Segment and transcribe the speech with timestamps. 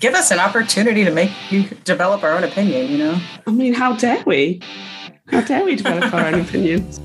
[0.00, 3.20] give us an opportunity to make you develop our own opinion, you know?
[3.46, 4.60] I mean, how dare we?
[5.28, 7.00] How dare we develop our own opinions?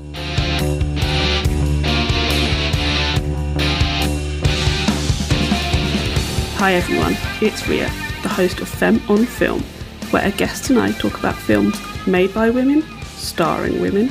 [6.58, 7.86] Hi everyone, it's Ria,
[8.22, 9.62] the host of Femme on Film,
[10.10, 14.08] where a guest and I talk about films made by women, starring women,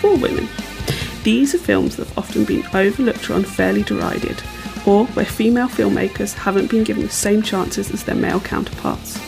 [0.00, 0.48] for women.
[1.24, 4.42] These are films that have often been overlooked or unfairly derided,
[4.86, 9.18] or where female filmmakers haven't been given the same chances as their male counterparts.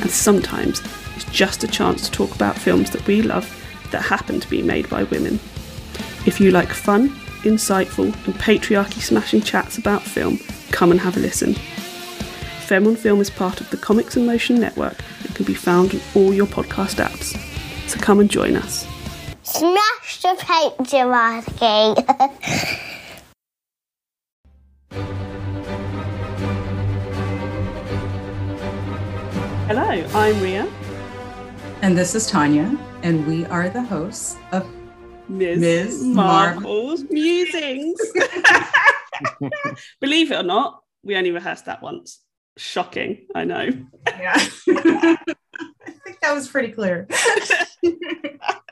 [0.00, 0.80] And sometimes
[1.16, 3.54] it's just a chance to talk about films that we love
[3.90, 5.40] that happen to be made by women.
[6.26, 7.10] If you like fun,
[7.42, 10.38] insightful, and patriarchy smashing chats about film,
[10.70, 11.54] come and have a listen.
[12.66, 15.94] Femme on Film is part of the Comics in Motion Network and can be found
[15.94, 17.38] on all your podcast apps.
[17.88, 18.86] So come and join us.
[19.42, 21.94] Smash the patriarchy.
[29.68, 30.66] Hello, I'm Ria,
[31.82, 34.66] And this is Tonya, and we are the hosts of
[35.28, 35.60] Ms.
[35.60, 36.04] Ms.
[36.04, 38.00] Marvel's Musings.
[40.00, 42.20] Believe it or not, we only rehearsed that once.
[42.56, 43.68] Shocking, I know.
[44.06, 44.36] Yeah.
[44.70, 45.16] I
[46.02, 47.06] think that was pretty clear.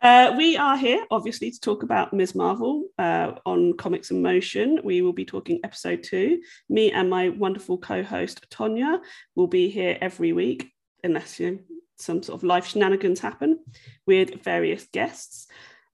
[0.00, 2.34] Uh, we are here, obviously, to talk about Ms.
[2.34, 4.78] Marvel uh, on Comics in Motion.
[4.84, 6.40] We will be talking episode two.
[6.68, 9.00] Me and my wonderful co host, Tonya,
[9.34, 10.70] will be here every week,
[11.02, 11.58] unless you know,
[11.96, 13.58] some sort of life shenanigans happen
[14.06, 15.48] with various guests.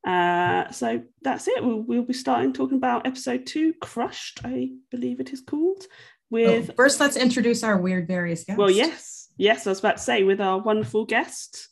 [0.07, 1.65] Uh, so that's it.
[1.65, 5.87] We'll, we'll be starting talking about episode two, Crushed, I believe it is called.
[6.29, 8.59] With, Oh, first, let's introduce our weird various guests.
[8.59, 11.69] well, yes, yes, I was about to say, with our wonderful guest,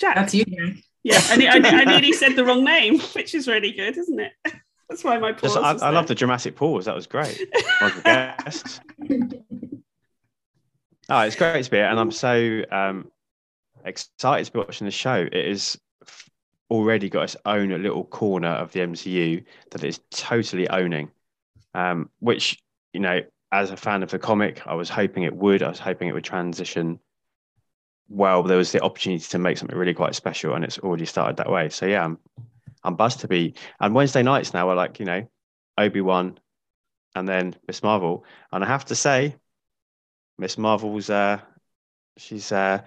[0.00, 0.16] Jack.
[0.16, 0.44] That's you.
[0.44, 0.76] Jack.
[1.02, 3.96] Yeah, I, ne- I, ne- I nearly said the wrong name, which is really good,
[3.96, 4.32] isn't it?
[4.88, 5.54] That's why my pause.
[5.54, 6.86] Just, I, I love the dramatic pause.
[6.86, 7.40] That was great.
[11.08, 13.12] Oh, it's great to be here, and I'm so um,
[13.84, 15.14] excited to be watching the show.
[15.14, 15.78] It is
[16.68, 21.12] already got its own little corner of the MCU that it's totally owning.
[21.74, 22.58] Um, which
[22.92, 23.20] you know,
[23.52, 25.62] as a fan of the comic, I was hoping it would.
[25.62, 26.98] I was hoping it would transition
[28.08, 28.42] well.
[28.42, 31.50] There was the opportunity to make something really quite special, and it's already started that
[31.50, 31.68] way.
[31.68, 32.18] So yeah, I'm
[32.84, 33.54] I'm buzzed to be.
[33.80, 35.28] And Wednesday nights now are like you know,
[35.78, 36.38] Obi Wan,
[37.14, 38.24] and then Miss Marvel.
[38.52, 39.36] And I have to say,
[40.38, 41.40] Miss Marvel's uh,
[42.16, 42.82] she's uh,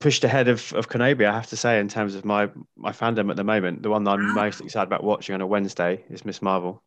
[0.00, 1.26] pushed ahead of of Kenobi.
[1.26, 4.04] I have to say, in terms of my my fandom at the moment, the one
[4.04, 6.82] that I'm most excited about watching on a Wednesday is Miss Marvel.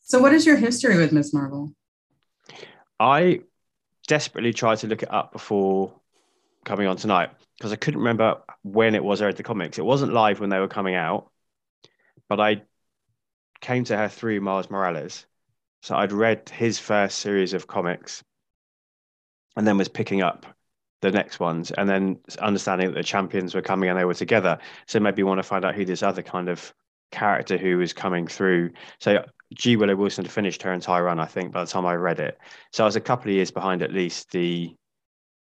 [0.00, 1.72] So, what is your history with Miss Marvel?
[2.98, 3.40] I
[4.06, 5.92] desperately tried to look it up before
[6.68, 9.78] coming on tonight because I couldn't remember when it was I read the comics.
[9.78, 11.30] It wasn't live when they were coming out,
[12.28, 12.62] but I
[13.60, 15.26] came to her through Miles Morales.
[15.82, 18.22] So I'd read his first series of comics
[19.56, 20.46] and then was picking up
[21.00, 24.58] the next ones and then understanding that the champions were coming and they were together.
[24.86, 26.74] So maybe want to find out who this other kind of
[27.10, 28.72] character who was coming through.
[29.00, 29.24] So
[29.54, 29.76] G.
[29.76, 32.38] Willow Wilson finished her entire run, I think, by the time I read it.
[32.72, 34.74] So I was a couple of years behind at least the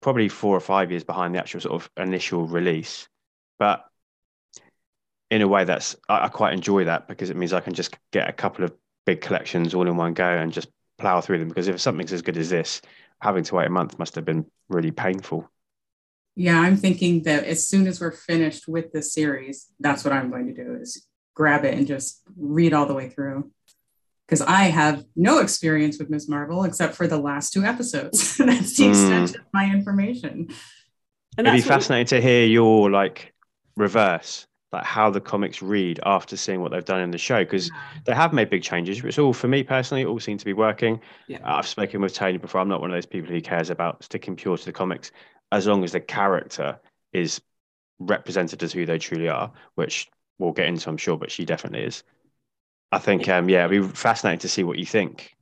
[0.04, 3.08] probably four or five years behind the actual sort of initial release.
[3.58, 3.86] But
[5.32, 7.98] in a way that's I, I quite enjoy that because it means I can just
[8.12, 8.74] get a couple of
[9.06, 11.48] big collections all in one go and just plow through them.
[11.48, 12.82] Because if something's as good as this,
[13.22, 15.50] having to wait a month must have been really painful.
[16.36, 20.32] Yeah, I'm thinking that as soon as we're finished with this series, that's what I'm
[20.32, 23.52] going to do is grab it and just read all the way through.
[24.28, 28.38] Because I have no experience with Miss Marvel except for the last two episodes.
[28.38, 28.90] that's the hmm.
[28.92, 30.48] extent of my information.
[31.38, 33.34] And It'd be that's what- fascinating to hear your like
[33.76, 37.72] reverse, like how the comics read after seeing what they've done in the show, because
[38.06, 39.04] they have made big changes.
[39.04, 41.02] It's all for me personally, it all seem to be working.
[41.28, 41.40] Yeah.
[41.40, 42.62] Uh, I've spoken with Tony before.
[42.62, 45.12] I'm not one of those people who cares about sticking pure to the comics,
[45.52, 46.80] as long as the character
[47.12, 47.42] is
[48.00, 51.86] represented as who they truly are, which we'll get into, I'm sure, but she definitely
[51.86, 52.04] is.
[52.94, 55.34] I think, um, yeah, it'd be fascinating to see what you think.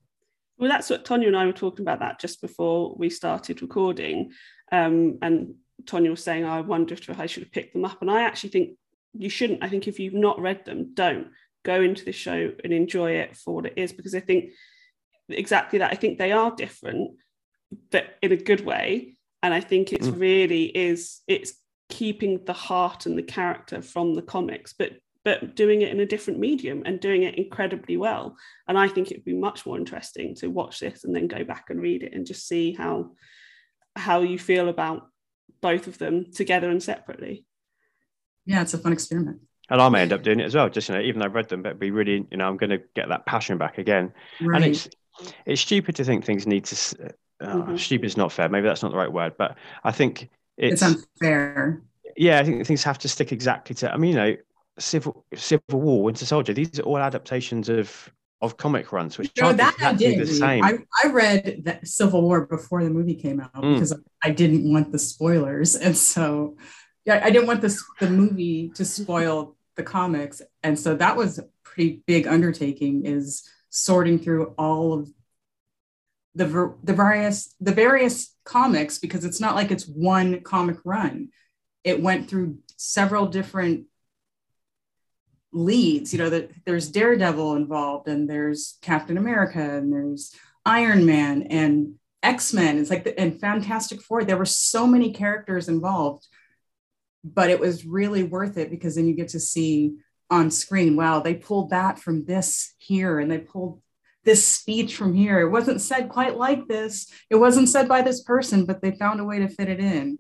[0.57, 4.31] Well, that's what Tonya and I were talking about that just before we started recording.
[4.72, 5.55] Um, and
[5.85, 8.02] Tonya was saying, I wonder if I should have picked them up.
[8.02, 8.78] And I actually think
[9.14, 9.64] you shouldn't.
[9.64, 11.28] I think if you've not read them, don't
[11.64, 14.52] go into the show and enjoy it for what it is, because I think
[15.29, 15.91] exactly that.
[15.91, 17.17] I think they are different,
[17.91, 19.17] but in a good way.
[19.43, 20.20] And I think it's Mm.
[20.20, 21.53] really is it's
[21.90, 24.93] keeping the heart and the character from the comics, but
[25.23, 28.35] but doing it in a different medium and doing it incredibly well.
[28.68, 31.66] And I think it'd be much more interesting to watch this and then go back
[31.70, 33.12] and read it and just see how
[33.96, 35.08] how you feel about
[35.62, 37.46] both of them together and separately.
[38.46, 39.41] Yeah, it's a fun experiment.
[39.70, 40.70] And I may end up doing it as well.
[40.70, 42.72] Just you know, even though I've read them, but be really, you know, I'm going
[42.72, 44.12] to get that passion back again.
[44.41, 44.56] Right.
[44.64, 44.90] And it's
[45.46, 46.76] it's stupid to think things need to.
[46.76, 46.96] s-
[47.41, 47.79] Uh, Mhm.
[47.79, 48.50] Stupid is not fair.
[48.50, 51.82] Maybe that's not the right word, but I think It's, it's, unfair.
[52.16, 52.40] yeah.
[52.40, 53.91] I think things have to stick exactly to.
[53.91, 54.35] I mean, you know,
[54.79, 56.53] civil Civil War, Winter Soldier.
[56.53, 60.20] These are all adaptations of of comic runs, which You know, that I did.
[60.20, 60.64] the same.
[60.64, 63.76] I, I read that Civil War before the movie came out Mm.
[63.76, 66.58] because I didn't want the spoilers, and so
[67.06, 71.38] yeah, I didn't want this the movie to spoil the comics, and so that was
[71.40, 73.06] a pretty big undertaking.
[73.06, 75.09] Is sorting through all of
[76.35, 81.29] the ver- the various the various comics because it's not like it's one comic run.
[81.84, 83.85] It went through several different
[85.52, 86.14] leads.
[86.14, 91.96] You know, that there's Daredevil involved, and there's Captain America, and there's Iron Man, and
[92.24, 92.78] X Men.
[92.78, 94.24] It's like the, and Fantastic Four.
[94.24, 96.28] There were so many characters involved,
[97.24, 99.96] but it was really worth it because then you get to see
[100.30, 100.96] on screen.
[100.96, 103.82] Wow, they pulled that from this here, and they pulled
[104.24, 105.40] this speech from here.
[105.40, 107.12] It wasn't said quite like this.
[107.30, 110.20] It wasn't said by this person, but they found a way to fit it in.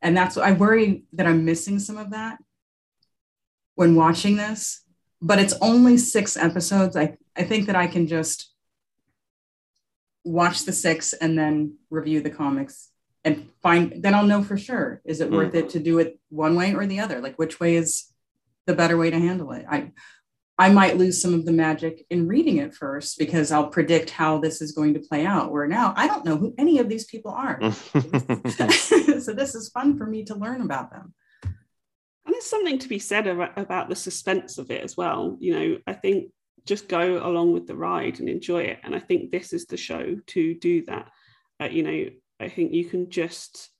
[0.00, 2.38] And that's I worry that I'm missing some of that
[3.74, 4.82] when watching this.
[5.20, 6.96] But it's only six episodes.
[6.96, 8.52] I, I think that I can just
[10.24, 12.92] watch the six and then review the comics
[13.24, 16.56] and find then I'll know for sure is it worth it to do it one
[16.56, 17.20] way or the other?
[17.20, 18.12] Like which way is
[18.66, 19.64] the better way to handle it?
[19.68, 19.92] I
[20.58, 24.38] I might lose some of the magic in reading it first because I'll predict how
[24.38, 25.50] this is going to play out.
[25.50, 27.58] Where now I don't know who any of these people are.
[27.72, 31.14] so this is fun for me to learn about them.
[32.24, 35.36] And there's something to be said about, about the suspense of it as well.
[35.40, 36.30] You know, I think
[36.64, 38.78] just go along with the ride and enjoy it.
[38.84, 41.10] And I think this is the show to do that.
[41.60, 42.06] Uh, you know,
[42.40, 43.70] I think you can just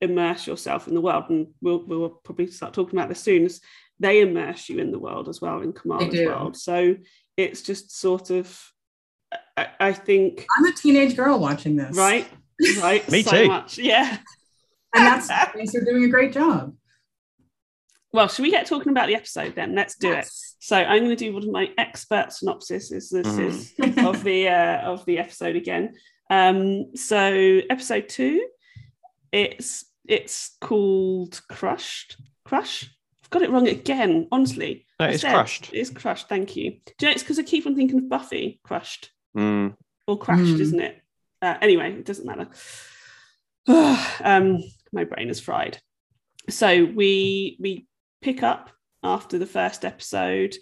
[0.00, 3.44] immerse yourself in the world, and we'll we'll probably start talking about this soon.
[3.44, 3.60] As
[4.00, 6.56] they immerse you in the world as well in Kamala's world.
[6.56, 6.96] So
[7.36, 8.58] it's just sort of,
[9.56, 11.96] I, I think, I'm a teenage girl watching this.
[11.96, 12.26] right,
[12.80, 13.46] right, Me so too.
[13.46, 14.18] much, yeah.
[14.94, 16.74] And that's thanks for doing a great job.
[18.12, 19.74] Well, should we get talking about the episode then?
[19.74, 20.28] Let's do it.
[20.58, 22.90] So I'm going to do one of my expert synopsis.
[22.90, 25.94] Is this is of the uh, of the episode again?
[26.28, 28.44] Um, so episode two,
[29.32, 32.16] it's it's called Crushed.
[32.44, 32.90] Crush.
[33.22, 34.26] I've got it wrong again.
[34.32, 35.70] Honestly, No, it's said crushed.
[35.72, 36.28] It's crushed.
[36.28, 36.72] Thank you.
[36.72, 38.60] Do you know it's because I keep on thinking of Buffy.
[38.64, 39.76] Crushed Mm.
[40.08, 40.60] or crashed, Hmm.
[40.60, 41.00] isn't it?
[41.40, 42.48] Uh, anyway, it doesn't matter.
[44.24, 44.58] um,
[44.92, 45.78] my brain is fried.
[46.48, 47.86] So we we
[48.20, 48.70] pick up
[49.02, 50.54] after the first episode.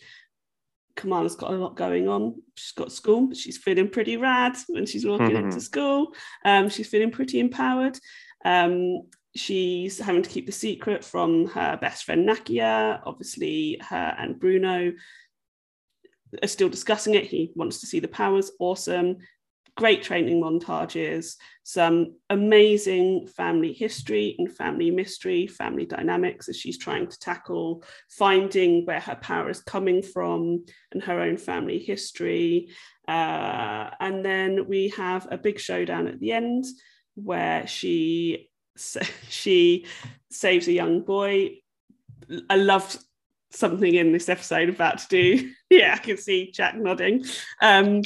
[0.97, 2.43] Kamala's got a lot going on.
[2.57, 6.13] She's got school, but she's feeling pretty rad when she's walking into school.
[6.45, 7.99] Um, she's feeling pretty empowered.
[8.45, 9.03] Um,
[9.37, 13.01] she's having to keep the secret from her best friend Nakia.
[13.05, 14.93] Obviously, her and Bruno
[16.43, 17.27] are still discussing it.
[17.27, 18.51] He wants to see the powers.
[18.59, 19.19] Awesome.
[19.79, 27.07] Great training montages, some amazing family history and family mystery, family dynamics as she's trying
[27.07, 32.71] to tackle finding where her power is coming from and her own family history.
[33.07, 36.65] Uh, and then we have a big showdown at the end
[37.15, 38.51] where she
[39.29, 39.87] she
[40.29, 41.53] saves a young boy.
[42.51, 42.99] I loved
[43.51, 45.51] something in this episode about to do.
[45.71, 47.27] Yeah, I can see Jack nodding.
[47.61, 48.01] Um,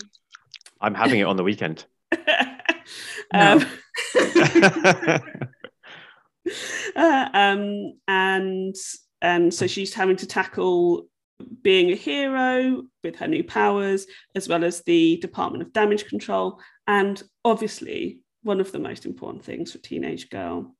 [0.82, 1.86] I'm having it on the weekend.
[3.32, 3.64] um,
[6.96, 8.74] uh, um, and
[9.20, 11.06] and so she's having to tackle
[11.62, 16.60] being a hero with her new powers, as well as the Department of Damage Control,
[16.86, 20.74] and obviously one of the most important things for a teenage girl,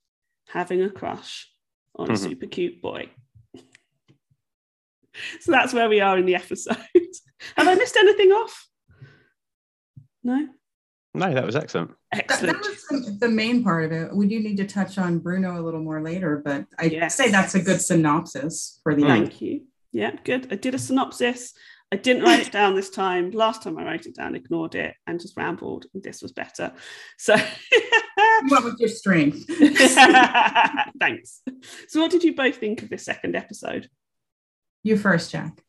[0.49, 1.49] having a crush
[1.97, 2.19] on a Mhm.
[2.19, 3.09] super cute boy.
[5.41, 6.77] so that's where we are in the episode.
[7.57, 8.67] Have I missed anything off?
[10.25, 10.49] No.
[11.15, 11.91] no, that was excellent.
[12.13, 12.63] That, Excellent.
[12.63, 14.15] that was the, the main part of it.
[14.15, 17.15] We do need to touch on Bruno a little more later, but I Yes.
[17.15, 19.09] say that's a good synopsis for the hmm.
[19.09, 19.63] Thank you.
[19.93, 20.49] Yeah, good.
[20.51, 21.53] I did a synopsis.
[21.93, 23.31] I didn't write it down this time.
[23.33, 25.87] Last time I wrote it down, ignored it and just rambled.
[25.93, 26.73] And this was better.
[27.19, 27.37] So
[28.49, 29.45] what was your strength.
[30.99, 31.43] thanks.
[31.89, 33.89] So, what did you both think of this second episode?
[34.83, 35.63] You first, Jack.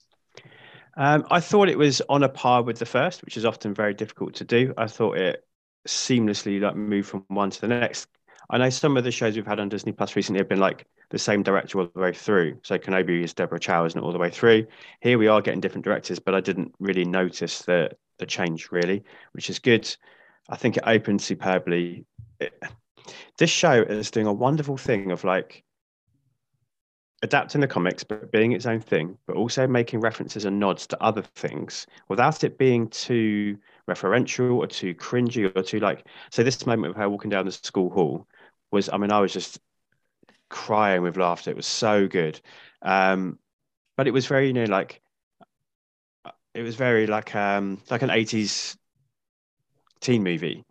[0.96, 3.94] Um, I thought it was on a par with the first, which is often very
[3.94, 4.74] difficult to do.
[4.78, 5.44] I thought it
[5.88, 8.08] seamlessly like moved from one to the next.
[8.50, 10.86] I know some of the shows we've had on Disney Plus recently have been like
[11.10, 12.60] the same director all the way through.
[12.64, 14.68] So Kenobi is Deborah Chow, isn't it, all the way through?
[15.02, 19.04] Here we are getting different directors, but I didn't really notice the the change really,
[19.32, 19.96] which is good.
[20.50, 22.06] I think it opened superbly.
[22.40, 22.54] It,
[23.38, 25.64] this show is doing a wonderful thing of like
[27.24, 31.02] adapting the comics but being its own thing but also making references and nods to
[31.02, 33.58] other things without it being too
[33.90, 36.08] referential or too cringy or too like.
[36.32, 38.28] So this moment of her walking down the school hall
[38.72, 39.60] was, I mean, I was just
[40.50, 41.52] crying with laughter.
[41.52, 42.40] It was so good.
[42.82, 43.40] Um,
[43.98, 45.02] but it was very, you know, like
[46.54, 48.78] it was very like um like an 80s
[50.00, 50.64] teen movie.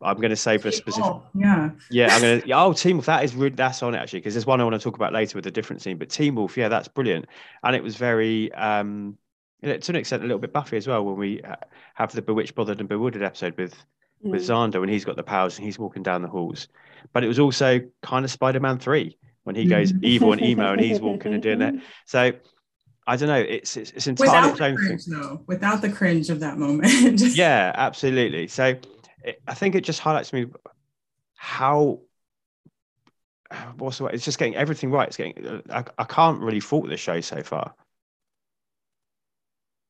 [0.00, 1.10] I'm going to say for a specific.
[1.10, 1.70] Oh, yeah.
[1.90, 2.52] Yeah, I'm going to.
[2.52, 4.74] Oh, Teen Wolf, that is really, that's on it actually, because there's one I want
[4.74, 5.98] to talk about later with a different scene.
[5.98, 7.26] But Teen Wolf, yeah, that's brilliant.
[7.64, 9.18] And it was very, um,
[9.60, 11.42] you know, to an extent, a little bit Buffy as well when we
[11.94, 13.74] have the Bewitched, Bothered, and Bewildered episode with
[14.24, 14.30] mm.
[14.30, 16.68] with Xander when he's got the powers and he's walking down the halls.
[17.12, 20.72] But it was also kind of Spider Man 3 when he goes evil and emo
[20.72, 21.74] and he's walking and doing that.
[22.06, 22.32] So
[23.06, 23.36] I don't know.
[23.36, 27.20] It's it's, it's entirely without the cringe, though, without the cringe of that moment.
[27.34, 28.48] yeah, absolutely.
[28.48, 28.74] So
[29.24, 30.46] it, I think it just highlights me
[31.34, 32.00] how
[33.76, 34.10] what's the way?
[34.12, 35.08] It's just getting everything right.
[35.08, 35.62] It's getting.
[35.70, 37.74] I, I can't really fault the show so far.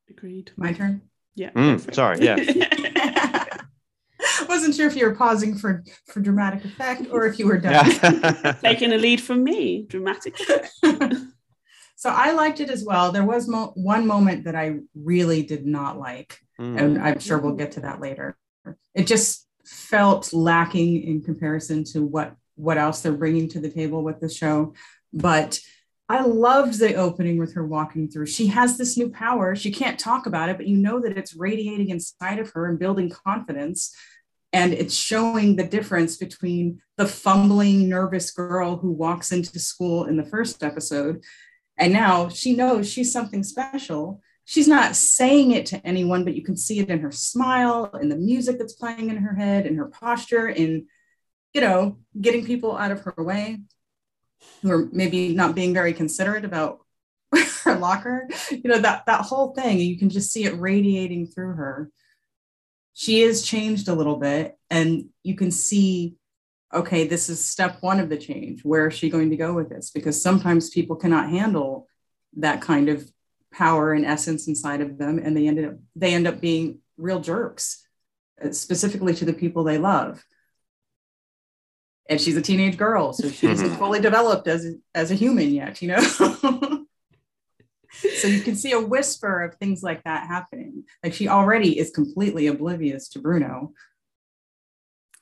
[0.09, 0.53] Agreed.
[0.57, 1.03] My turn.
[1.35, 1.51] Yeah.
[1.51, 2.19] Mm, sorry.
[2.21, 2.37] Yeah.
[4.49, 7.73] Wasn't sure if you were pausing for for dramatic effect or if you were done.
[7.73, 8.53] Yeah.
[8.63, 10.37] Taking a lead from me, dramatic.
[11.97, 13.13] so I liked it as well.
[13.13, 16.81] There was mo- one moment that I really did not like, mm.
[16.81, 18.37] and I'm sure we'll get to that later.
[18.95, 24.03] It just felt lacking in comparison to what what else they're bringing to the table
[24.03, 24.75] with the show.
[25.13, 25.61] But
[26.09, 28.27] I loved the opening with her walking through.
[28.27, 29.55] She has this new power.
[29.55, 32.79] She can't talk about it, but you know that it's radiating inside of her and
[32.79, 33.95] building confidence.
[34.53, 40.17] And it's showing the difference between the fumbling, nervous girl who walks into school in
[40.17, 41.23] the first episode.
[41.77, 46.43] And now she knows she's something special she's not saying it to anyone, but you
[46.43, 49.77] can see it in her smile, in the music that's playing in her head, in
[49.77, 50.87] her posture, in,
[51.53, 53.59] you know, getting people out of her way
[54.63, 56.79] who are maybe not being very considerate about
[57.65, 58.27] her locker.
[58.51, 61.91] You know, that that whole thing, you can just see it radiating through her.
[62.95, 66.15] She is changed a little bit, and you can see
[66.75, 68.63] okay, this is step one of the change.
[68.63, 69.91] Where is she going to go with this?
[69.91, 71.87] Because sometimes people cannot handle
[72.37, 73.11] that kind of
[73.53, 77.21] power and essence inside of them and they ended up they end up being real
[77.21, 77.87] jerks
[78.45, 80.25] uh, specifically to the people they love.
[82.11, 83.77] And she's a teenage girl so she isn't mm-hmm.
[83.77, 86.85] fully developed as as a human yet you know?
[87.91, 90.85] So you can see a whisper of things like that happening.
[91.03, 93.73] Like she already is completely oblivious to bruno.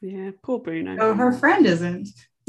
[0.02, 0.96] Yeah poor bruno.
[1.00, 2.08] Oh her friend isn't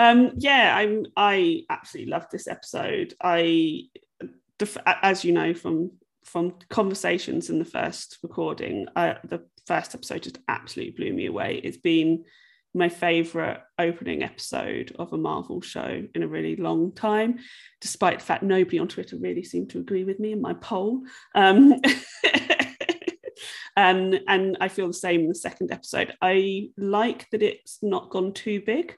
[0.00, 1.04] Um, yeah, I'm.
[1.14, 3.12] I absolutely loved this episode.
[3.22, 3.82] I,
[4.86, 5.90] as you know from
[6.24, 11.60] from conversations in the first recording, uh, the first episode just absolutely blew me away.
[11.62, 12.24] It's been
[12.72, 17.38] my favorite opening episode of a Marvel show in a really long time,
[17.82, 21.02] despite the fact nobody on Twitter really seemed to agree with me in my poll.
[21.34, 21.74] Um,
[23.76, 26.14] and and I feel the same in the second episode.
[26.22, 28.96] I like that it's not gone too big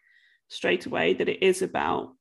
[0.53, 2.15] straight away that it is about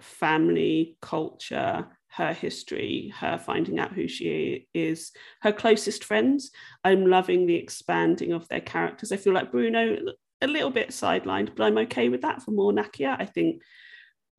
[0.00, 6.50] family, culture, her history, her finding out who she is, her closest friends.
[6.82, 9.12] I'm loving the expanding of their characters.
[9.12, 9.98] I feel like Bruno
[10.40, 13.16] a little bit sidelined, but I'm okay with that for more Nakia.
[13.18, 13.62] I think.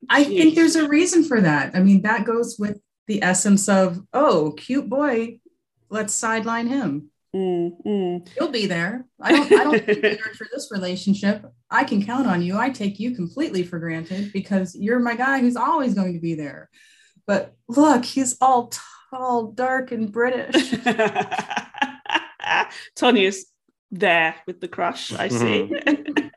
[0.10, 1.76] I think there's a reason for that.
[1.76, 5.40] I mean, that goes with the essence of, oh, cute boy,
[5.90, 7.10] let's sideline him.
[7.36, 8.30] Mm, mm.
[8.38, 9.06] He'll be there.
[9.22, 9.52] I don't.
[9.52, 11.46] I don't think for this relationship.
[11.70, 12.58] I can count on you.
[12.58, 16.36] I take you completely for granted because you're my guy who's always going to be
[16.36, 16.70] there.
[17.26, 18.72] But look, he's all
[19.12, 20.72] tall, dark, and British.
[22.96, 23.46] Tonya's
[23.92, 25.14] there with the crush.
[25.14, 25.70] I see.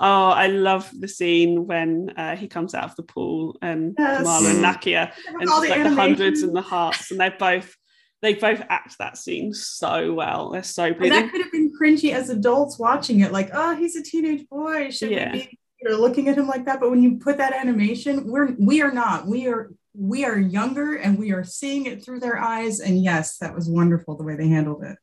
[0.00, 4.26] oh, I love the scene when uh, he comes out of the pool and yes.
[4.26, 7.76] Marla and Nakia, and just like the hundreds and the hearts, and they're both
[8.24, 10.50] they both act that scene so well.
[10.50, 11.26] They're so brilliant.
[11.26, 14.90] that could have been cringy as adults watching it, like, oh, he's a teenage boy.
[14.90, 15.32] Should yeah.
[15.32, 16.80] we be looking at him like that?
[16.80, 19.26] But when you put that animation, we're we are not.
[19.26, 22.80] We are we are younger and we are seeing it through their eyes.
[22.80, 24.96] And yes, that was wonderful the way they handled it.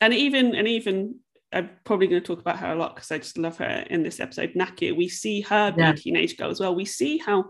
[0.00, 1.20] And even and even
[1.52, 4.02] I'm probably going to talk about her a lot because I just love her in
[4.02, 4.54] this episode.
[4.54, 5.90] Nakia, we see her be yeah.
[5.90, 6.74] a teenage girl as well.
[6.74, 7.44] We see how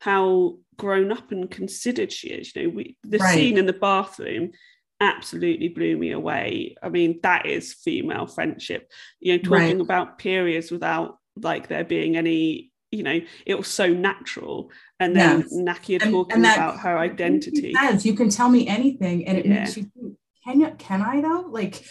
[0.00, 2.54] how grown up and considered she is.
[2.54, 3.34] You know, we, the right.
[3.34, 4.52] scene in the bathroom
[5.00, 6.76] absolutely blew me away.
[6.82, 8.90] I mean, that is female friendship.
[9.20, 9.80] You know, talking right.
[9.80, 14.70] about periods without like there being any, you know, it was so natural.
[14.98, 15.52] And then yes.
[15.52, 17.74] Nakia and, talking and that, about her identity.
[17.74, 19.54] Says, you can tell me anything, and it yeah.
[19.60, 21.46] makes you think, can you, can I though?
[21.48, 21.84] Like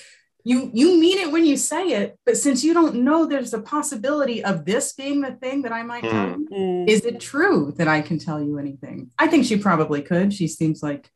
[0.48, 3.60] you you mean it when you say it but since you don't know there's a
[3.60, 6.12] possibility of this being the thing that i might mm.
[6.12, 10.02] tell you is it true that i can tell you anything i think she probably
[10.02, 11.12] could she seems like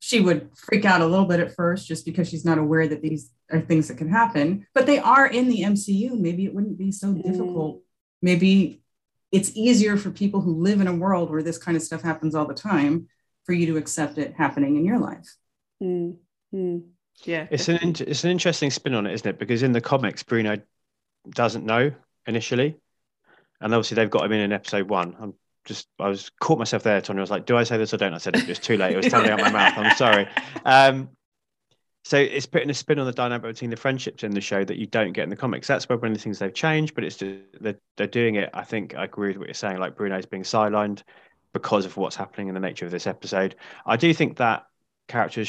[0.00, 3.02] she would freak out a little bit at first just because she's not aware that
[3.02, 4.66] these are things that can happen.
[4.74, 6.18] But they are in the MCU.
[6.18, 7.22] Maybe it wouldn't be so Mm.
[7.22, 7.82] difficult.
[8.22, 8.82] Maybe
[9.32, 12.34] it's easier for people who live in a world where this kind of stuff happens
[12.34, 13.08] all the time
[13.44, 15.36] for you to accept it happening in your life.
[15.82, 16.16] Mm.
[17.24, 17.46] Yeah.
[17.50, 18.06] It's an definitely.
[18.06, 19.38] it's an interesting spin on it, isn't it?
[19.38, 20.58] Because in the comics, Bruno
[21.30, 21.92] doesn't know
[22.26, 22.76] initially,
[23.60, 25.16] and obviously they've got him in in episode one.
[25.20, 25.34] I'm
[25.64, 27.18] just I was caught myself there, Tony.
[27.18, 28.48] I was like, "Do I say this or don't?" I said it.
[28.48, 28.94] It's too late.
[28.94, 29.74] It was coming out my mouth.
[29.76, 30.28] I'm sorry.
[30.64, 31.10] Um,
[32.04, 34.78] so it's putting a spin on the dynamic between the friendships in the show that
[34.78, 35.66] you don't get in the comics.
[35.66, 38.48] That's where one of the things they've changed, but it's just they're, they're doing it.
[38.54, 39.78] I think I agree with what you're saying.
[39.78, 41.02] Like Bruno's being sidelined
[41.52, 43.56] because of what's happening in the nature of this episode.
[43.84, 44.66] I do think that
[45.08, 45.44] character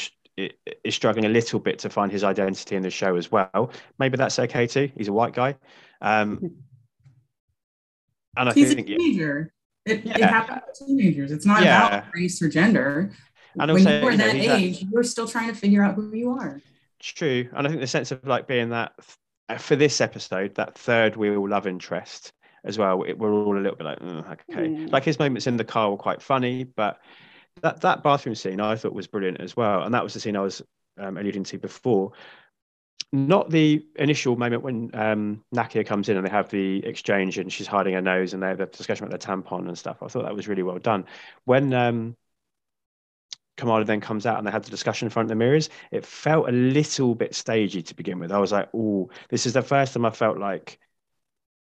[0.84, 3.70] is, struggling a little bit to find his identity in the show as well.
[3.98, 4.90] Maybe that's okay too.
[4.96, 5.56] He's a white guy,
[6.00, 6.38] um,
[8.36, 9.52] and I He's a think yeah, teenager.
[9.86, 10.28] It, it Yeah.
[10.28, 11.32] happens to teenagers.
[11.32, 11.86] It's not Yeah.
[11.98, 13.12] about race or gender.
[13.58, 15.54] and when also you were you know, that he's that- age, you're still trying to
[15.54, 16.60] figure out who you are.
[17.00, 18.92] True, and I think the sense of like being that
[19.48, 22.32] uh, for this episode, that third wheel love interest
[22.64, 23.02] as well.
[23.04, 24.92] It, we're all a little bit like, "Mm, okay, Mm.
[24.92, 27.00] like his moments in the car were quite funny, but
[27.62, 30.36] that that bathroom scene I thought was brilliant as well, and that was the scene
[30.36, 30.62] I was
[30.98, 32.12] um, alluding to before.
[33.12, 37.52] Not the initial moment when um, Nakia comes in and they have the exchange and
[37.52, 40.00] she's hiding her nose and they have the discussion about the tampon and stuff.
[40.02, 41.06] I thought that was really well done.
[41.44, 42.16] When um,
[43.56, 46.06] Kamala then comes out and they had the discussion in front of the mirrors, it
[46.06, 48.30] felt a little bit stagey to begin with.
[48.30, 50.78] I was like, oh, this is the first time I felt like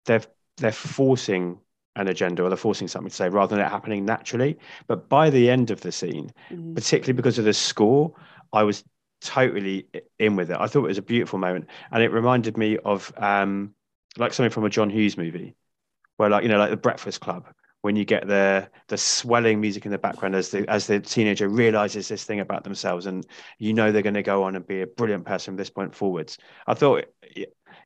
[0.04, 0.22] they're
[0.58, 1.60] they're forcing
[2.00, 4.58] an agenda or they're forcing something to say rather than it happening naturally.
[4.86, 6.74] But by the end of the scene, Mm.
[6.74, 8.14] particularly because of the score,
[8.52, 8.84] I was
[9.20, 9.88] totally
[10.18, 10.56] in with it.
[10.58, 13.74] I thought it was a beautiful moment, and it reminded me of um,
[14.16, 15.54] like something from a John Hughes movie,
[16.16, 17.46] where like you know, like the Breakfast Club,
[17.82, 21.48] when you get the the swelling music in the background as the as the teenager
[21.48, 23.26] realizes this thing about themselves, and
[23.58, 25.94] you know they're going to go on and be a brilliant person from this point
[25.94, 26.38] forwards.
[26.66, 27.04] I thought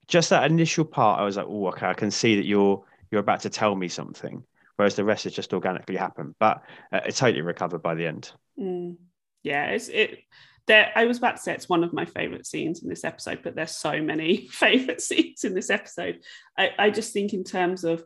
[0.08, 3.20] just that initial part, I was like, oh, okay, I can see that you're you're
[3.20, 4.42] about to tell me something,
[4.76, 6.34] whereas the rest has just organically happened.
[6.40, 8.32] But uh, it totally recovered by the end.
[8.58, 8.96] Mm.
[9.44, 10.18] Yeah, it's it.
[10.66, 13.40] There, I was about to say it's one of my favorite scenes in this episode,
[13.42, 16.20] but there's so many favorite scenes in this episode.
[16.56, 18.02] I, I just think in terms of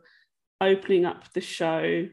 [0.59, 2.07] opening up the show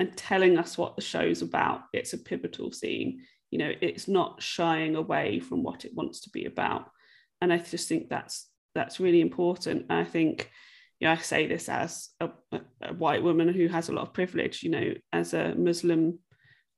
[0.00, 3.22] and telling us what the show's about, it's a pivotal scene.
[3.50, 6.90] You know, it's not shying away from what it wants to be about,
[7.40, 9.86] and I just think that's that's really important.
[9.90, 10.50] I think,
[11.00, 12.30] you know, I say this as a,
[12.82, 14.62] a, white woman who has a lot of privilege.
[14.62, 16.18] You know, as a Muslim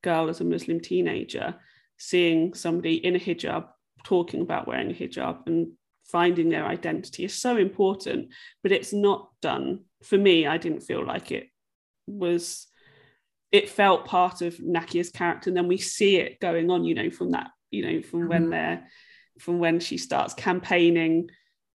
[0.03, 1.55] girl, as a Muslim teenager,
[1.97, 3.67] seeing somebody in a hijab
[4.03, 5.71] talking about wearing a hijab and
[6.11, 8.29] finding their identity is so important,
[8.63, 9.81] but it's not done.
[10.03, 11.47] For me, I didn't feel like it
[12.07, 12.67] was,
[13.51, 15.49] it felt part of Nakia's character.
[15.49, 18.47] And then we see it going on, you know, from that, you know, from when
[18.47, 18.51] Mhm.
[18.51, 18.87] they're,
[19.39, 21.29] from when she starts campaigning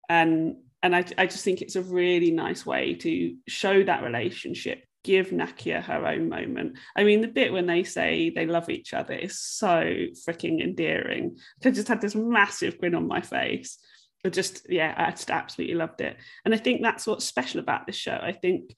[0.09, 4.83] and and I, I just think it's a really nice way to show that relationship
[5.03, 6.77] give nakia her own moment.
[6.95, 9.83] I mean the bit when they say they love each other is so
[10.27, 11.37] freaking endearing.
[11.63, 13.77] I just had this massive grin on my face.
[14.25, 16.17] I just yeah i just absolutely loved it.
[16.45, 18.17] And i think that's what's special about this show.
[18.21, 18.73] I think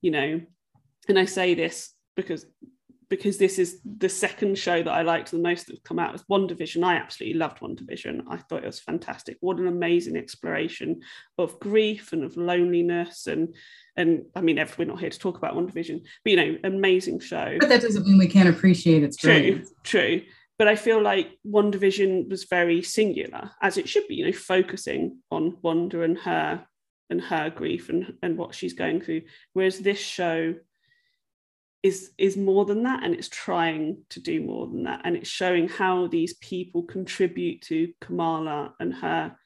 [0.00, 0.40] you know
[1.08, 2.46] and i say this because
[3.08, 6.24] because this is the second show that I liked the most that's come out was
[6.24, 6.82] WandaVision.
[6.84, 8.24] I absolutely loved WandaVision.
[8.28, 9.36] I thought it was fantastic.
[9.40, 11.02] What an amazing exploration
[11.38, 13.54] of grief and of loneliness and
[13.96, 17.56] and I mean, we're not here to talk about WandaVision, but you know, amazing show.
[17.58, 20.22] But that doesn't mean we can't appreciate its True, true.
[20.58, 24.16] But I feel like WandaVision was very singular, as it should be.
[24.16, 26.66] You know, focusing on Wanda and her
[27.08, 29.22] and her grief and and what she's going through.
[29.52, 30.54] Whereas this show
[31.86, 35.28] is is more than that and it's trying to do more than that and it's
[35.28, 39.36] showing how these people contribute to Kamala and her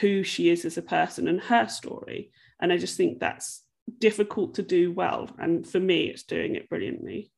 [0.00, 2.32] who she is as a person and her story.
[2.60, 3.62] And I just think that's
[3.98, 7.30] difficult to do well and for me it's doing it brilliantly.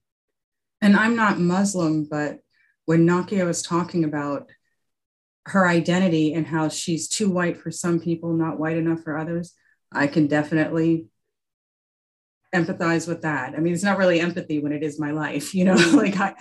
[0.81, 2.38] And I'm not Muslim, but
[2.85, 4.50] when Nakia was talking about
[5.46, 9.55] her identity and how she's too white for some people, not white enough for others,
[9.90, 11.07] I can definitely
[12.55, 13.55] empathize with that.
[13.55, 15.95] I mean, it's not really empathy when it is my life, you know, Mm.
[15.95, 16.35] like I,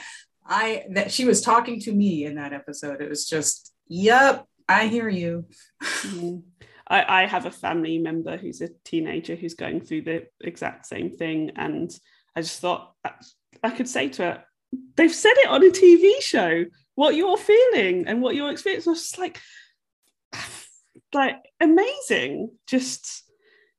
[0.45, 3.01] I, that she was talking to me in that episode.
[3.01, 5.45] It was just, yep, I hear you.
[5.83, 6.43] Mhm.
[6.87, 11.09] I, I have a family member who's a teenager who's going through the exact same
[11.11, 11.51] thing.
[11.55, 11.89] And
[12.35, 13.13] I just thought I-
[13.63, 14.43] I could say to her,
[14.97, 18.99] they've said it on a TV show, what you're feeling and what your experience was
[19.01, 19.39] just like,
[21.13, 22.51] like amazing.
[22.67, 23.23] Just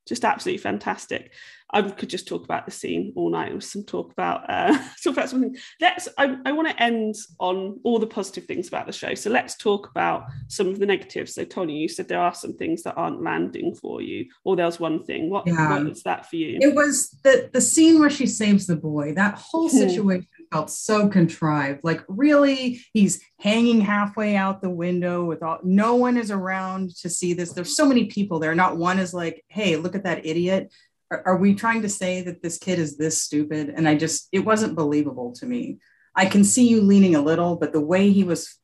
[0.07, 1.31] just absolutely fantastic.
[1.75, 3.47] I could just talk about the scene all night.
[3.47, 5.55] There was some talk about uh, talk about something.
[5.81, 6.07] Let's.
[6.17, 9.13] I, I want to end on all the positive things about the show.
[9.13, 11.33] So let's talk about some of the negatives.
[11.35, 14.65] So Tony, you said there are some things that aren't landing for you, or there
[14.65, 15.29] was one thing.
[15.29, 15.69] What, Yeah.
[15.69, 16.59] what was that for you?
[16.61, 19.13] It was the the scene where she saves the boy.
[19.13, 19.77] That whole Hmm.
[19.77, 21.81] situation felt so contrived.
[21.83, 27.09] Like really, he's hanging halfway out the window with all no one is around to
[27.09, 27.51] see this.
[27.51, 28.55] There's so many people there.
[28.55, 30.71] Not one is like, "Hey, look at that idiot."
[31.11, 33.69] Are, are we trying to say that this kid is this stupid?
[33.69, 35.77] And I just it wasn't believable to me.
[36.15, 38.57] I can see you leaning a little, but the way he was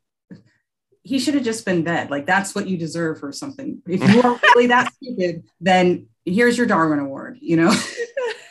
[1.03, 2.11] he should have just been dead.
[2.11, 3.81] Like that's what you deserve for something.
[3.87, 7.73] If you are really that stupid, then here's your Darwin Award, you know?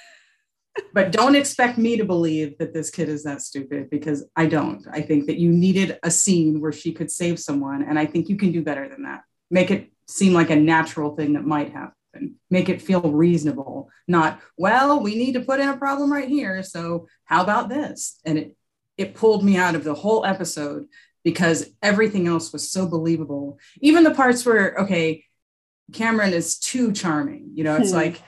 [0.93, 4.85] but don't expect me to believe that this kid is that stupid because I don't.
[4.91, 7.83] I think that you needed a scene where she could save someone.
[7.83, 9.23] And I think you can do better than that.
[9.51, 11.95] Make it seem like a natural thing that might happen.
[12.13, 16.29] And make it feel reasonable, not, well, we need to put in a problem right
[16.29, 16.63] here.
[16.65, 18.19] So how about this?
[18.25, 18.57] And it
[18.97, 20.87] it pulled me out of the whole episode
[21.25, 23.59] because everything else was so believable.
[23.81, 25.25] Even the parts where, okay,
[25.93, 27.53] Kamran is too charming.
[27.55, 27.97] You know, it's Hmm.
[27.97, 28.21] like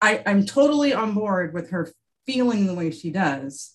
[0.00, 1.92] I, I'm totally on board with her
[2.26, 3.74] feeling the way she does.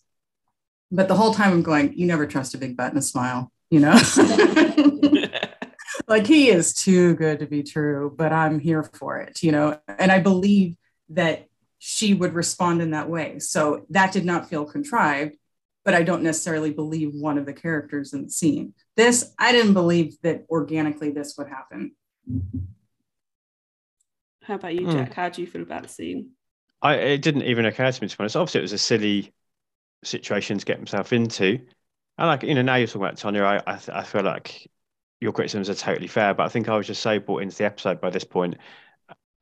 [0.92, 3.52] But the whole time I'm going, you never trust a big butt and a smile,
[3.70, 3.98] you know?
[6.08, 9.80] like he is too good to be true, but I'm here for it, you know?
[9.88, 10.76] And I believe
[11.10, 11.48] that
[11.80, 13.40] she would respond in that way.
[13.40, 15.36] So that did not feel contrived,
[15.86, 18.74] but I don't necessarily believe one of the characters in the scene.
[18.96, 21.92] This, I didn't believe that organically this would happen.
[24.44, 24.92] How about you, Hmm.
[24.92, 25.14] Jack?
[25.14, 26.32] How do you feel about the scene?
[26.82, 28.36] I it didn't even occur to me to be honest.
[28.36, 29.34] Obviously, it was a silly
[30.04, 31.46] situation to get himself into,
[32.18, 33.44] and like you know, now you're talking about Tonya.
[33.44, 34.70] I I, th- I feel like
[35.20, 37.66] your criticisms are totally fair, but I think I was just so bought into the
[37.66, 38.58] episode by this point,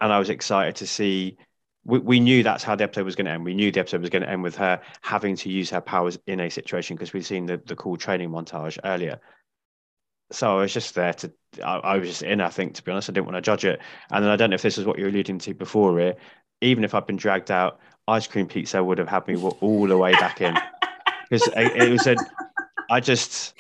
[0.01, 1.37] and I was excited to see.
[1.83, 3.45] We, we knew that's how the episode was going to end.
[3.45, 6.17] We knew the episode was going to end with her having to use her powers
[6.25, 9.19] in a situation because we'd seen the the cool training montage earlier.
[10.31, 11.31] So I was just there to.
[11.63, 12.41] I, I was just in.
[12.41, 13.79] I think to be honest, I didn't want to judge it.
[14.09, 16.15] And then I don't know if this is what you're alluding to before here.
[16.61, 19.97] Even if I'd been dragged out, ice cream pizza would have had me all the
[19.97, 20.57] way back in
[21.29, 22.15] because it, it was a.
[22.89, 23.53] I just.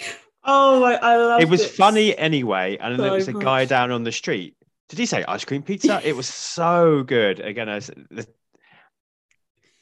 [0.45, 3.65] Oh, I, I love It It was funny anyway, and then there was a guy
[3.65, 4.55] down on the street.
[4.89, 5.99] Did he say ice cream pizza?
[6.03, 7.39] It was so good.
[7.39, 8.27] Again, I was, the,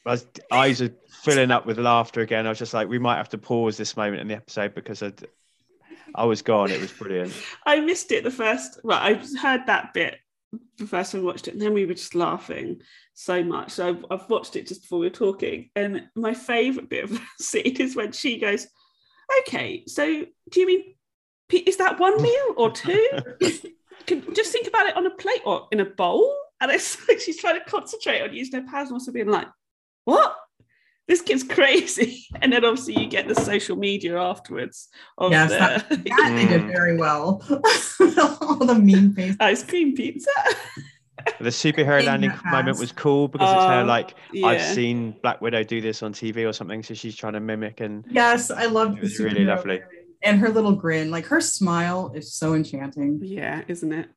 [0.04, 0.18] my
[0.50, 0.90] eyes are
[1.22, 2.46] filling up with laughter again.
[2.46, 5.02] I was just like, we might have to pause this moment in the episode because
[5.02, 5.12] I,
[6.14, 6.70] I was gone.
[6.70, 7.34] It was brilliant.
[7.66, 8.80] I missed it the first.
[8.82, 10.18] Well, I heard that bit
[10.78, 12.80] the first time we watched it, and then we were just laughing
[13.14, 13.72] so much.
[13.72, 17.10] So I've, I've watched it just before we were talking, and my favourite bit of
[17.38, 18.66] the scene is when she goes,
[19.40, 20.04] "Okay, so
[20.50, 20.94] do you mean
[21.52, 23.08] is that one meal or two?
[24.06, 27.20] Can, just think about it on a plate or in a bowl." And it's like
[27.20, 29.48] she's trying to concentrate on using her powers, and also being like,
[30.04, 30.36] "What?"
[31.06, 35.58] This kid's crazy, and then obviously you get the social media afterwards of Yes, the
[35.58, 36.72] that, that they did Mm.
[36.72, 37.42] very well.
[38.40, 39.36] All the mean face.
[39.38, 40.30] ice cream pizza.
[41.40, 44.46] The superhero In landing moment was cool because it's her Oh, like yeah.
[44.46, 47.80] I've seen Black Widow do this on TV or something, so she's trying to mimic
[47.80, 49.80] and Yes, I loved It was the really superhero lovely.
[50.22, 53.20] And her little grin, like her smile is so enchanting.
[53.22, 54.08] Yeah, isn't it?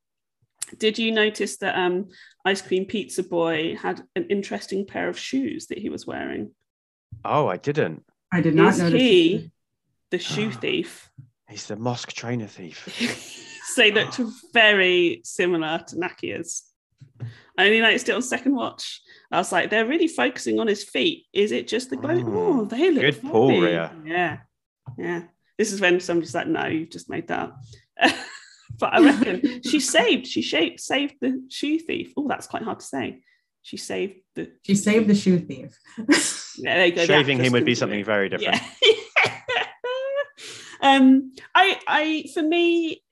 [0.77, 2.07] Did you notice that um,
[2.45, 6.51] Ice Cream Pizza Boy had an interesting pair of shoes that he was wearing?
[7.25, 8.03] oh, I didn't.
[8.31, 9.01] I did not Is notice.
[9.01, 9.51] he
[10.11, 11.09] the shoe thief?
[11.49, 12.87] He's the mosque trainer thief.
[13.73, 14.19] so they looked
[14.53, 16.63] very similar to Nakia's.
[17.57, 19.01] I only noticed it on second watch.
[19.31, 21.25] I was like, they're really focusing on his feet.
[21.33, 22.15] Is it just the glow?
[22.15, 22.35] Mm.
[22.35, 23.95] Oh, they look Good pull, very- Ria.
[24.05, 24.37] Yeah,
[24.97, 25.23] yeah.
[25.57, 27.39] This is when somebody's like, no, you've just made that.
[27.39, 27.57] up."
[28.79, 30.27] but I reckon she saved.
[30.27, 32.13] She shaped, saved the shoe thief.
[32.15, 33.21] Oh, that's quite hard to say.
[33.63, 34.51] She saved the.
[34.63, 35.77] She saved the shoe thief.
[36.59, 37.05] Yeah, there you go.
[37.05, 38.05] Shaving him would be something it.
[38.07, 38.59] very different.
[38.81, 39.63] Yeah.
[40.81, 43.03] um, I, I, for me,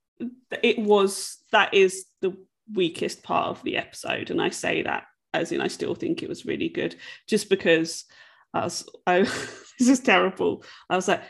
[0.63, 2.35] it was that is the
[2.73, 6.29] weakest part of the episode, and I say that as in I still think it
[6.29, 6.95] was really good,
[7.27, 8.05] just because
[8.53, 9.19] I was, I,
[9.79, 10.63] this is terrible.
[10.89, 11.23] I was like,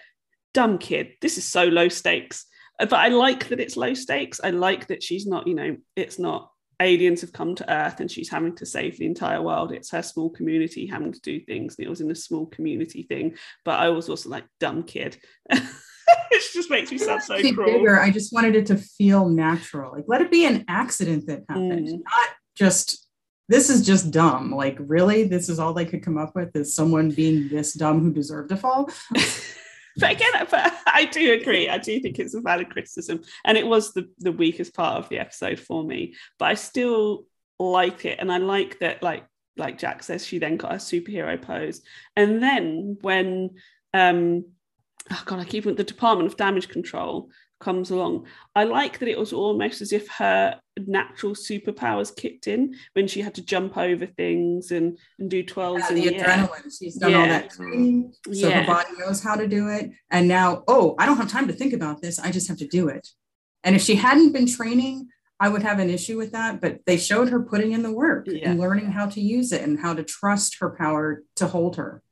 [0.53, 2.45] dumb kid, this is so low stakes.
[2.79, 4.39] Uh, But I like that it's low stakes.
[4.43, 8.11] I like that she's not, you know, it's not aliens have come to Earth and
[8.11, 9.71] she's having to save the entire world.
[9.71, 11.75] It's her small community having to do things.
[11.77, 13.35] And it was in a small community thing.
[13.63, 15.17] But I was also like, dumb kid.
[16.31, 17.65] it just makes me sound so cruel.
[17.79, 17.99] bigger.
[17.99, 19.91] I just wanted it to feel natural.
[19.91, 21.91] Like let it be an accident that happened, Mm.
[22.03, 23.07] not just
[23.47, 24.51] this is just dumb.
[24.51, 28.01] Like really, this is all they could come up with is someone being this dumb
[28.01, 28.89] who deserved to fall.
[29.97, 31.69] But again, but I do agree.
[31.69, 35.07] I do think it's a valid criticism, and it was the the weakest part of
[35.07, 36.15] the episode for me.
[36.37, 37.27] But I still
[37.59, 39.01] like it, and I like that.
[39.01, 39.23] Like
[39.55, 41.81] like Jack says, she then got a superhero pose.
[42.17, 43.51] And then when
[43.93, 44.43] um
[45.11, 48.25] oh god, I keep the Department of Damage Control comes along.
[48.53, 53.21] I like that it was almost as if her natural superpowers kicked in when she
[53.21, 56.25] had to jump over things and, and do 12s Yeah, in the the air.
[56.25, 56.77] adrenaline.
[56.79, 58.61] She's done all that training, so Yeah.
[58.63, 59.91] her body knows how to do it.
[60.11, 62.19] And now, oh, I don't have time to think about this.
[62.19, 63.07] I just have to do it.
[63.63, 65.07] And if she hadn't been training,
[65.39, 66.59] I would have an issue with that.
[66.61, 68.49] But they showed her putting in the work Yeah.
[68.51, 72.03] and learning how to use it and how to trust her power to hold her.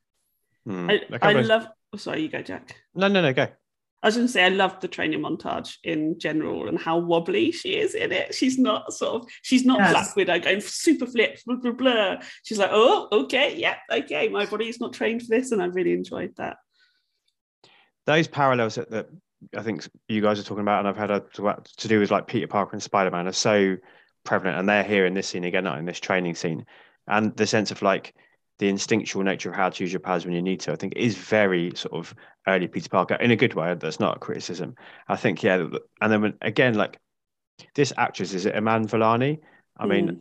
[0.66, 0.88] Hmm.
[0.90, 2.76] I, A I couple of- love oh, sorry, you go, Jack.
[2.94, 3.46] No, no, no, go.
[4.02, 7.52] I was going to say I loved the training montage in general and how wobbly
[7.52, 8.34] she is in it.
[8.34, 9.92] She's not sort of she's not Yes.
[9.92, 12.16] Black Widow going super flips, blah blah blah.
[12.42, 15.94] She's like, oh, okay, yeah, okay, my body's not trained for this, and I really
[15.94, 16.58] enjoyed that.
[18.06, 19.08] those parallels that, that
[19.56, 22.10] I think you guys are talking about, and I've had a, to, to do with
[22.10, 23.76] like Peter Parker and Spider Man, are so
[24.24, 26.66] prevalent, and they're here in this scene again, not in this training scene,
[27.06, 28.14] and the sense of like
[28.58, 30.72] the instinctual nature of how to use your powers when you need to.
[30.72, 32.14] I think is very sort of
[32.46, 33.74] early Peter Parker in a good way.
[33.74, 34.74] That's not a criticism.
[35.08, 35.66] I think yeah,
[36.00, 36.98] and then when, again, like
[37.74, 39.40] this actress is it Iman Vellani?
[39.78, 40.20] I mean, Mm.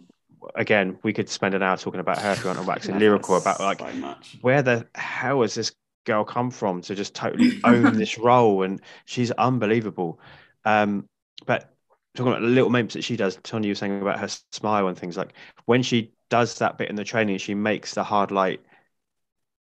[0.55, 3.37] again, we could spend an hour talking about her if we want to wax lyrical
[3.37, 5.73] about like so where the hell has this
[6.05, 10.19] girl come from to just totally own this role and she's unbelievable
[10.65, 11.07] um
[11.45, 11.73] but
[12.13, 14.87] talking about the little moments that she does tony you were saying about her smile
[14.89, 15.33] and things like
[15.65, 18.59] when she does that bit in the training she makes the hard light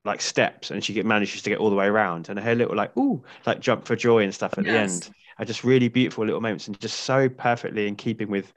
[0.05, 2.77] like steps and she get manages to get all the way around and her little
[2.77, 4.73] like ooh like jump for joy and stuff at Yes.
[5.01, 8.53] the end are just really beautiful little moments and just so perfectly in keeping with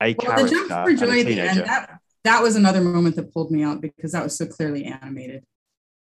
[0.00, 2.54] a Well, the character jump for and joy a at the end that, that was
[2.56, 5.44] another moment that pulled me out because that was so clearly animated.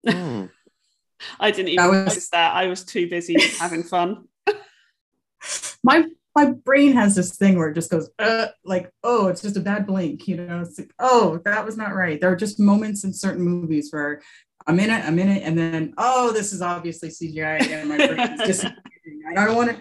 [0.08, 0.46] Hmm.
[1.40, 2.54] I didn't That even was- notice that.
[2.56, 4.28] I was too busy having fun.
[5.84, 6.04] my
[6.40, 9.66] my brain has this thing where it just goes uh, like oh it's just a
[9.72, 13.04] bad blink you know it's like oh that was not right there are just moments
[13.04, 14.22] in certain movies where
[14.68, 18.42] a minute a minute and then oh this is obviously cgi and my brain is
[18.52, 19.78] disappearing i don't want to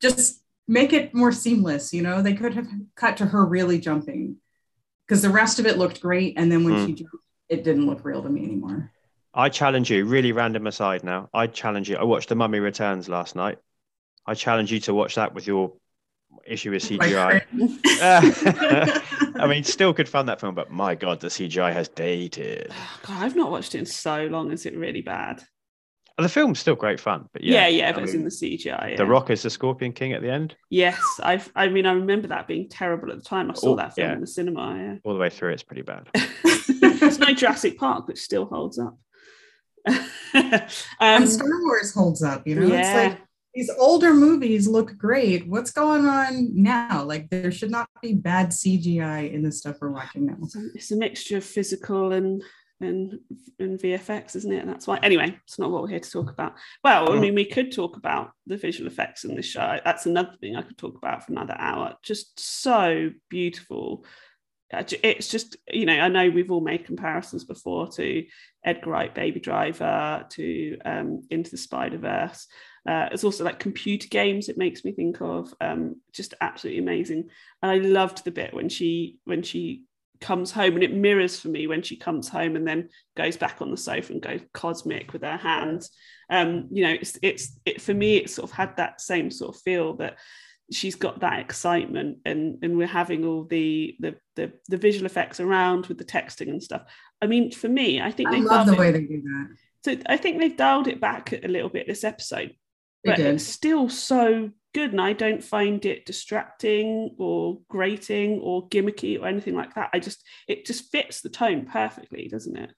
[0.00, 2.68] just make it more seamless you know they could have
[3.02, 4.36] cut to her really jumping
[5.06, 6.86] because the rest of it looked great and then when Mm.
[6.86, 7.16] she jumped
[7.48, 8.90] it didn't look real to me anymore
[9.32, 11.28] I challenge you, really random aside now.
[11.32, 11.96] I challenge you.
[11.96, 13.58] I watched The Mummy Returns last night.
[14.30, 15.72] I challenge you to watch that with your
[16.46, 17.42] issue with CGI.
[17.98, 19.34] friend.
[19.40, 22.70] I mean, still good fun that film, but my god, the CGI has dated.
[23.02, 24.52] God, I've not watched it in so long.
[24.52, 25.42] Is it really bad?
[26.16, 28.24] And the film's still great fun, but Yeah, yeah, yeah, I but it's mean, in
[28.24, 28.90] the CGI.
[28.90, 28.96] Yeah.
[28.98, 31.42] The Rock is the Scorpion King at the end, Yes, I.
[31.56, 33.50] I mean, I remember that being terrible at the time.
[33.50, 34.14] I saw Oh, that film yeah.
[34.14, 34.76] in the cinema.
[34.78, 34.94] Yeah.
[35.02, 35.54] all the way through.
[35.54, 36.08] It's pretty bad.
[36.82, 38.96] Yeah, it's no Jurassic Park, which still holds up.
[39.88, 40.00] um,
[41.00, 42.74] and Star Wars holds up, you know.
[42.74, 43.18] It's like
[43.54, 45.46] these older movies look great.
[45.48, 47.04] What's going on now?
[47.04, 50.36] Like there should not be bad CGI in the stuff we're watching now.
[50.74, 52.42] it's a, mixture of physical and
[52.80, 53.18] and
[53.58, 54.60] and VFX, isn't it?
[54.60, 54.98] And that's why.
[55.02, 56.54] Anyway, it's not what we're here to talk about.
[56.84, 59.78] Well, I mean, we could talk about the visual effects in this show.
[59.84, 61.94] That's another thing I could talk about for another hour.
[62.02, 64.04] Just so beautiful.
[64.72, 68.24] Uh, It's just you know I know we've all made comparisons before to
[68.64, 72.46] Edgar Wright, Baby Driver, to um, Into the Spider Verse.
[72.88, 74.48] Uh, it's also like computer games.
[74.48, 77.28] It makes me think of um, just absolutely amazing.
[77.62, 79.84] And I loved the bit when she when she
[80.20, 83.62] comes home and it mirrors for me when she comes home and then goes back
[83.62, 85.90] on the sofa and goes cosmic with her hands
[86.28, 89.54] um you know it's it's it for me it sort of had that same sort
[89.54, 90.18] of feel that
[90.70, 95.40] she's got that excitement and and we're having all the the the, the visual effects
[95.40, 96.82] around with the texting and stuff
[97.22, 99.48] i mean for me i think I they love the way it, they do that.
[99.84, 102.54] so i think they've dialed it back a little bit this episode
[103.04, 103.26] but did.
[103.34, 109.26] it's still so good and i don't find it distracting or grating or gimmicky or
[109.26, 112.70] anything like that i just it just fits the tone perfectly doesn't it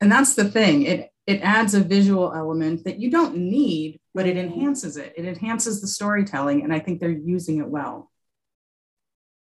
[0.00, 0.82] And that's the thing.
[0.82, 4.44] It it adds a visual element that you don't need, but it Mhm.
[4.46, 5.12] enhances it.
[5.16, 8.10] It enhances the storytelling, and I think they're using it well.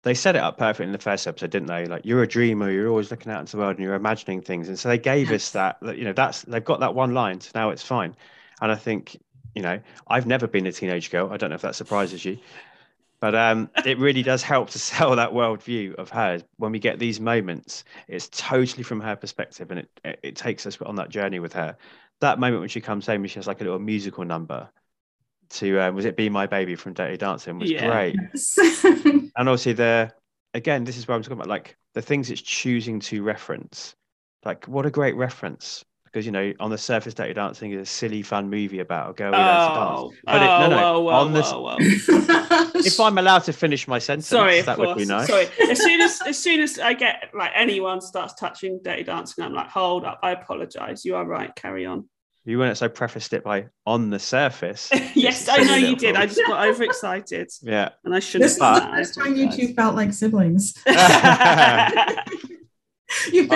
[0.02, 1.86] They set it up perfect in the first episode, didn't they?
[1.86, 4.68] Like you're a dreamer, you're always looking out into the world and you're imagining things.
[4.68, 7.40] And so they gave us that, that, you know, that's they've got that one line,
[7.40, 8.16] so now it's fine.
[8.60, 9.16] And I think,
[9.54, 11.30] you know, I've never been a teenage girl.
[11.32, 12.38] I don't know if that surprises you.
[13.20, 16.44] But um, it really does help to sell that worldview of hers.
[16.58, 20.66] When we get these moments, it's totally from her perspective, and it, it it takes
[20.66, 21.76] us on that journey with her.
[22.20, 24.70] That moment when she comes home and she has like a little musical number
[25.50, 27.86] to um, was it "Be My Baby" from Dirty Dancing was Yeah.
[27.86, 28.16] great
[29.36, 30.12] and obviously the
[30.54, 33.94] again this is where i'm talking about like the things it's choosing to reference
[34.44, 37.86] like what a great reference because you know on the surface dirty dancing is a
[37.86, 40.68] silly fun movie about a girl who learns to Oh, dance but it, no oh,
[40.68, 41.76] no whoa, whoa, on the whoa, whoa.
[42.80, 45.46] if i'm allowed to finish my sentence Sorry, of that would be nice Sorry.
[45.70, 49.52] As soon as as soon as I get like anyone starts touching dirty dancing, I'm
[49.52, 51.04] like, hold up, I apologize.
[51.04, 51.54] You are right.
[51.54, 52.08] Carry on.
[52.44, 56.16] you wouldn't so prefaced it by on the surface yes, I know you little did.
[56.16, 58.44] I just got overexcited, yeah and I shouldn't.
[58.48, 58.96] This is have the done that.
[58.98, 60.74] first time you two felt like siblings.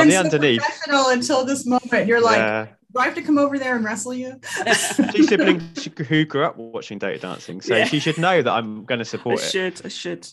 [0.09, 0.61] You've On the so underneath.
[0.62, 2.07] professional until this moment.
[2.07, 2.67] You're like, yeah.
[2.95, 4.41] do I have to come over there and wrestle you?
[5.12, 7.85] two siblings who grew up watching dirty dancing so Yeah.
[7.87, 9.81] she should know that i'm going to I support it should.
[9.85, 10.27] I should.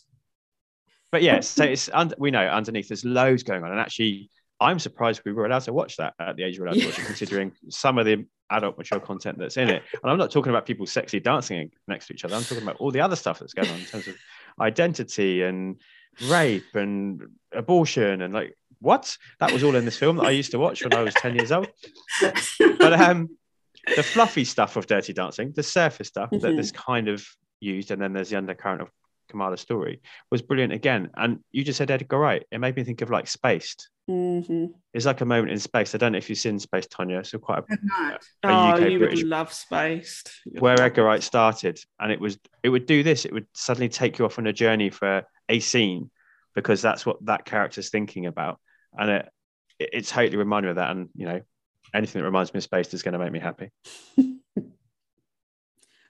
[1.11, 4.29] but yeah so it's und- we know underneath there's loads going on and actually
[4.59, 6.85] i'm surprised we were allowed to watch that at the age we were allowed to
[6.87, 10.31] watch it considering some of the adult mature content that's in it and i'm not
[10.31, 13.15] talking about people sexy dancing next to each other i'm talking about all the other
[13.15, 14.15] stuff that's going on in terms of
[14.59, 15.79] identity and
[16.27, 17.21] rape and
[17.53, 19.17] abortion and like what?
[19.39, 21.35] That was all in this film that i used to watch when i was 10
[21.35, 21.67] years old.
[22.79, 23.29] But um
[23.95, 26.57] the fluffy stuff of dirty dancing the surface stuff that Mhm.
[26.57, 27.25] this kind of
[27.59, 28.89] used and then there's the undercurrent of
[29.29, 31.09] kamala's story was brilliant again.
[31.15, 32.43] And you just said edgar wright.
[32.51, 33.89] It made me think of like spaced.
[34.07, 37.23] Hmm it's like a moment in Spaced i don't know if you've seen Spaced tonya
[37.23, 38.13] so quite a, I'm not.
[38.43, 40.31] a Oh, UK you British would love Spaced.
[40.45, 43.25] You'd where love edgar wright started and it was it would do this.
[43.25, 46.09] It would suddenly take you off on a journey for a scene
[46.55, 48.59] because that's what that character's thinking about
[48.97, 49.29] and it
[49.79, 51.41] it, it totally reminded me of that and you know
[51.93, 53.69] anything that reminds me of Spaced is going to make me happy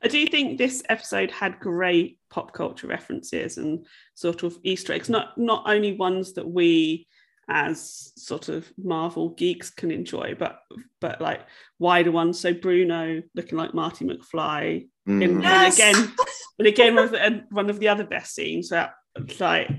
[0.01, 5.09] I do think this episode had great pop culture references and sort of Easter eggs,
[5.09, 7.05] not not only ones that we
[7.49, 10.61] as sort of Marvel geeks can enjoy, but
[11.01, 11.41] but like
[11.79, 12.39] wider ones.
[12.39, 15.23] So Bruno looking like Marty McFly, in, Mm.
[15.23, 15.75] and Yes.
[15.77, 16.13] again,
[16.59, 18.93] and again one of the, one of the other best scenes that
[19.39, 19.69] like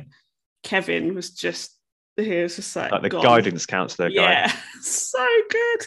[0.62, 1.79] Kevin was just
[2.16, 3.22] he was just like, like the gone.
[3.22, 5.86] guidance counselor guy Yeah, so good.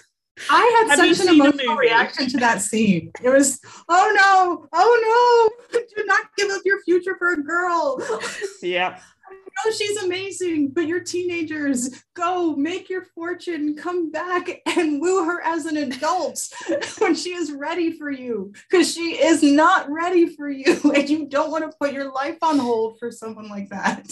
[0.50, 3.12] I had Have such an emotional reaction to that scene.
[3.22, 8.02] It was, oh no, oh no, do not give up your future for a girl.
[8.62, 8.98] Yeah,
[9.30, 9.34] I
[9.66, 12.04] know she's amazing, but you're teenagers.
[12.14, 16.50] Go make your fortune, come back and woo her as an adult
[17.00, 18.54] when she is ready for you.
[18.70, 22.38] Because she is not ready for you, and you don't want to put your life
[22.42, 24.12] on hold for someone like that.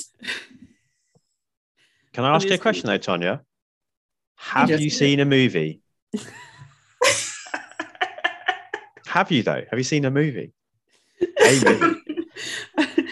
[2.14, 3.42] Can I ask you a question though, Tonya?
[4.36, 5.82] Have you seen a movie?
[9.08, 9.64] Have you though?
[9.70, 10.54] Have you seen a movie?
[11.22, 12.02] A movie.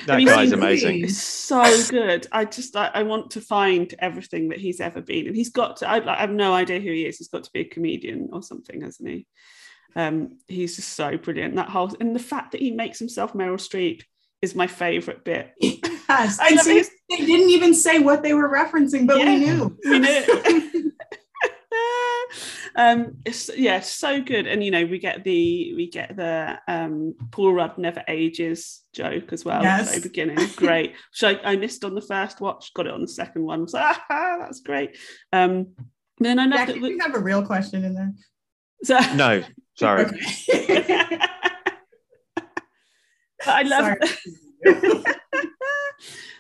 [0.10, 1.04] That guy's amazing.
[1.04, 2.26] It's so good.
[2.32, 5.78] I just I, I want to find everything that he's ever been, and he's got
[5.78, 5.90] to.
[5.90, 7.18] I, I have no idea who he is.
[7.18, 9.28] He's got to be a comedian or something, hasn't he?
[9.96, 11.56] Um, he's just so brilliant.
[11.56, 14.02] That whole and the fact that he makes himself Meryl Streep
[14.42, 15.54] is my favorite bit.
[16.10, 16.40] Yes.
[16.40, 16.88] I And love see, it.
[17.10, 19.78] they didn't even say what they were referencing, but we knew.
[19.86, 20.92] We knew.
[22.76, 27.16] um it's yeah so good and you know we get the we get the um
[27.32, 29.90] paul rudd never ages joke as well at the Yes.
[29.90, 33.08] very beginning great so I, I missed on the first watch got it on the
[33.08, 34.98] second one was like, ah, that's great
[35.34, 35.68] um
[36.20, 38.14] then i love Jack, that we- have a real question in there?
[38.84, 39.44] so, No,
[39.76, 40.06] sorry.
[40.06, 40.16] But
[43.48, 43.98] i love
[44.64, 45.04] Sorry.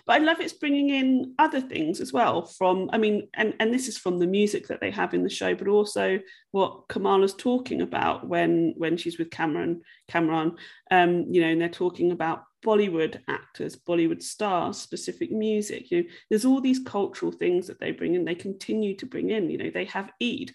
[0.05, 3.73] But I love it's bringing in other things as well from I mean and and
[3.73, 6.19] this is from the music that they have in the show but also
[6.51, 10.55] what Kamala's talking about when when she's with Kamran Kamran
[10.91, 16.09] um you know and they're talking about Bollywood actors Bollywood stars specific music you know
[16.29, 19.57] there's all these cultural things that they bring in they continue to bring in you
[19.57, 20.51] know they have Eid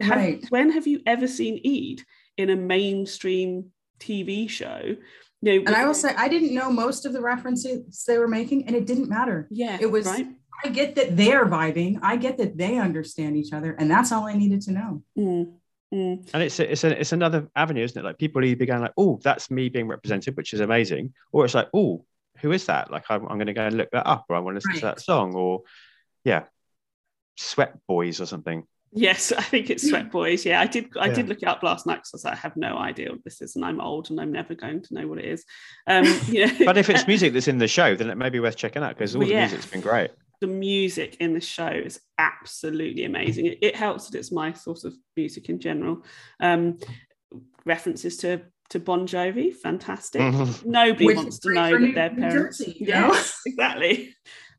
[0.00, 0.44] Have- Right.
[0.50, 2.04] when have you ever seen Eid
[2.36, 4.96] in a mainstream TV show
[5.44, 8.28] you know, And I will say, I didn't know most of the references they were
[8.28, 9.48] making, and it didn't matter.
[9.50, 10.26] yeah it was- right
[10.64, 11.98] I get that they're vibing.
[12.00, 15.02] I get that they understand each other, and that's all I needed to know.
[15.18, 15.52] Mm,
[15.92, 16.30] mm.
[16.32, 18.04] And it's a, it's a, it's another avenue, isn't it?
[18.04, 21.54] Like people either going like, oh, that's me being represented, which is amazing, or it's
[21.54, 22.04] like, oh,
[22.38, 22.90] who is that?
[22.90, 24.80] Like I'm, I'm going to go and look that up, or I want to listen
[24.80, 25.62] to that song, or
[26.24, 26.44] yeah,
[27.36, 28.64] Sweat Boys or something.
[28.96, 30.46] Yes, I think it's Sweat Boys.
[30.46, 30.86] Yeah, I did.
[30.98, 31.14] I Yeah.
[31.14, 33.42] did look it up last night because I like, I have no idea what this
[33.42, 35.44] is, and I'm old, and I'm never going to know what it is.
[35.86, 38.40] Um, you know, But if it's music that's in the show, then it may be
[38.40, 39.40] worth checking out because all Well, the yeah.
[39.48, 40.10] music's been great.
[40.40, 43.46] the music in the show is absolutely amazing.
[43.46, 46.04] It, it helps that it's my sort of music in general.
[46.40, 46.78] Um,
[47.64, 50.22] references to to Bon Jovi, fantastic.
[50.22, 50.64] Mhm.
[50.64, 52.58] Nobody Which wants to know that their parents.
[52.58, 53.20] Jersey, you yeah, know?
[53.46, 54.14] exactly.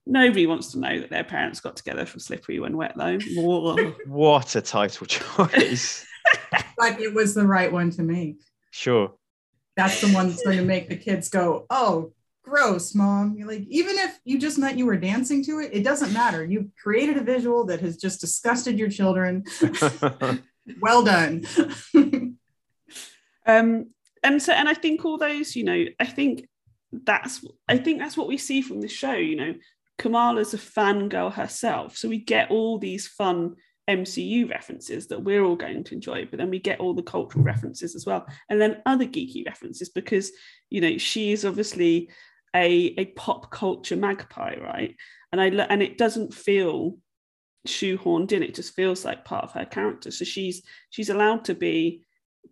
[0.05, 3.17] Nobody wants to know that their parents got together for Slippery When Wet, though.
[3.35, 3.95] Whoa.
[4.05, 6.05] What a title choice!
[6.77, 8.41] But it was the right one to make.
[8.71, 9.13] sure.
[9.77, 12.11] That's the one that's going to make the kids go, "Oh,
[12.43, 15.83] gross, mom." You're like, even if you just meant you were dancing to it, it
[15.83, 16.43] doesn't matter.
[16.45, 19.43] You've created a visual that has just disgusted your children.
[20.81, 21.45] well done.
[23.45, 23.87] um,
[24.23, 26.47] and so, and I think all those, you know, I think
[26.91, 29.13] that's, I think that's what we see from the show.
[29.13, 29.53] You know,
[29.97, 33.55] Kamala's a fangirl herself, so we get all these fun
[33.89, 37.43] MCU references that we're all going to enjoy, but then we get all the cultural
[37.43, 40.31] references as well, and then other geeky references because
[40.69, 42.09] you know she is obviously
[42.55, 44.95] a a pop culture magpie, right?
[45.31, 46.97] And I and it doesn't feel
[47.67, 50.11] shoehorned in; it just feels like part of her character.
[50.11, 52.03] So she's she's allowed to be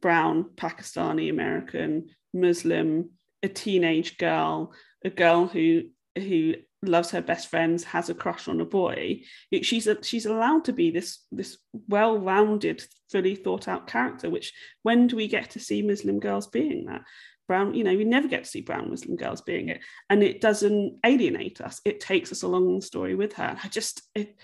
[0.02, 4.74] brown, Pakistani American, Muslim, a teenage girl,
[5.04, 5.84] a girl who
[6.16, 6.56] who
[6.90, 9.22] loves her best friends, has a crush on a boy.
[9.62, 11.58] She's a, she's allowed to be this this
[11.88, 14.30] well-rounded, fully thought out character.
[14.30, 14.54] Which
[14.84, 17.02] when do we get to see Muslim girls being that?
[17.48, 20.40] Brown, you know, we never get to see brown Muslim girls being it, and it
[20.40, 21.82] doesn't alienate us.
[21.84, 23.58] It takes us along the story with her.
[23.62, 24.38] I just, it,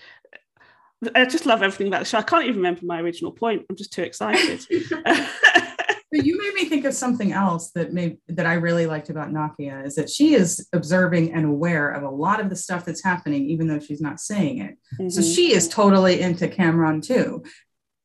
[1.14, 2.18] I just love everything about the show.
[2.18, 3.64] I can't even remember my original point.
[3.70, 4.66] I'm just too excited.
[6.12, 9.30] But you made me think of something else that made that I really liked about
[9.30, 13.04] Nakia is that she is observing and aware of a lot of the stuff that's
[13.04, 14.78] happening, even though she's not saying it.
[14.94, 15.08] Mm-hmm.
[15.08, 17.44] So she is totally into Kamran too.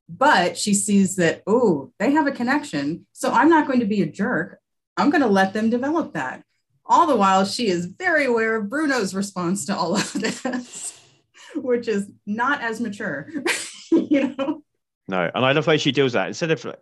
[0.08, 3.08] But she sees that, oh, they have a connection.
[3.14, 4.60] So I'm not going to be a jerk.
[4.97, 6.43] I'm going to let them develop that.
[6.86, 11.01] All the while, she is very aware of Bruno's response to all of this,
[11.56, 13.28] which is not as mature,
[13.91, 14.62] you know?
[15.08, 16.28] No, and I love the way she deals that.
[16.28, 16.76] Instead of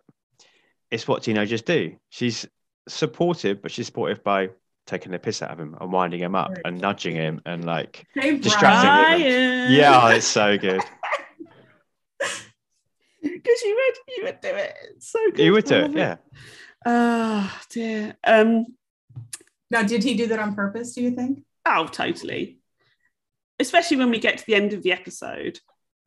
[0.94, 1.96] it's what teenagers do.
[2.08, 2.46] She's
[2.88, 4.50] supportive, but she's supportive by
[4.86, 8.06] taking the piss out of him and winding him up and nudging him and like
[8.14, 9.72] hey, distracting him.
[9.72, 10.80] Yeah, oh, it's so good.
[13.22, 14.74] Because you would you would do it.
[14.90, 15.38] It's so good.
[15.38, 16.16] You would do it, yeah.
[16.84, 18.16] Oh dear.
[18.22, 18.66] Um
[19.70, 21.42] now did he do that on purpose, do you think?
[21.64, 22.58] Oh, totally.
[23.58, 25.58] Especially when we get to the end of the episode.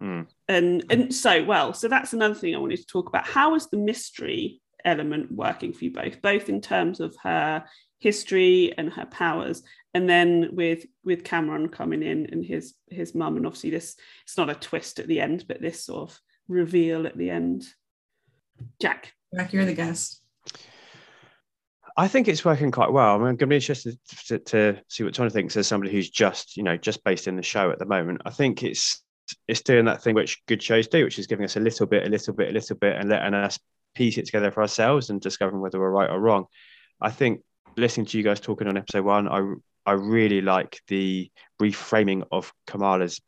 [0.01, 0.27] Mm.
[0.47, 3.25] And and so well, so that's another thing I wanted to talk about.
[3.25, 7.63] How is the mystery element working for you both, both in terms of her
[7.99, 9.61] history and her powers,
[9.93, 14.38] and then with with Kamran coming in and his his mum, and obviously this it's
[14.38, 17.65] not a twist at the end, but this sort of reveal at the end.
[18.81, 20.21] Jack, Jack, you're the guest.
[21.99, 23.15] I think it's working quite well.
[23.15, 25.91] I mean, I'm going to be interested to, to see what Tony thinks as somebody
[25.91, 28.21] who's just, you know, just based in the show at the moment.
[28.23, 29.03] I think it's
[29.47, 32.05] it's doing that thing which good shows do, which is giving us a little bit,
[32.05, 33.59] a little bit, a little bit, and letting us
[33.97, 36.45] piece it together for ourselves and discovering whether we're right or wrong.
[37.01, 37.41] I think
[37.75, 41.31] listening to you guys talking on episode one, I I really like the
[41.61, 43.21] reframing of Kamala's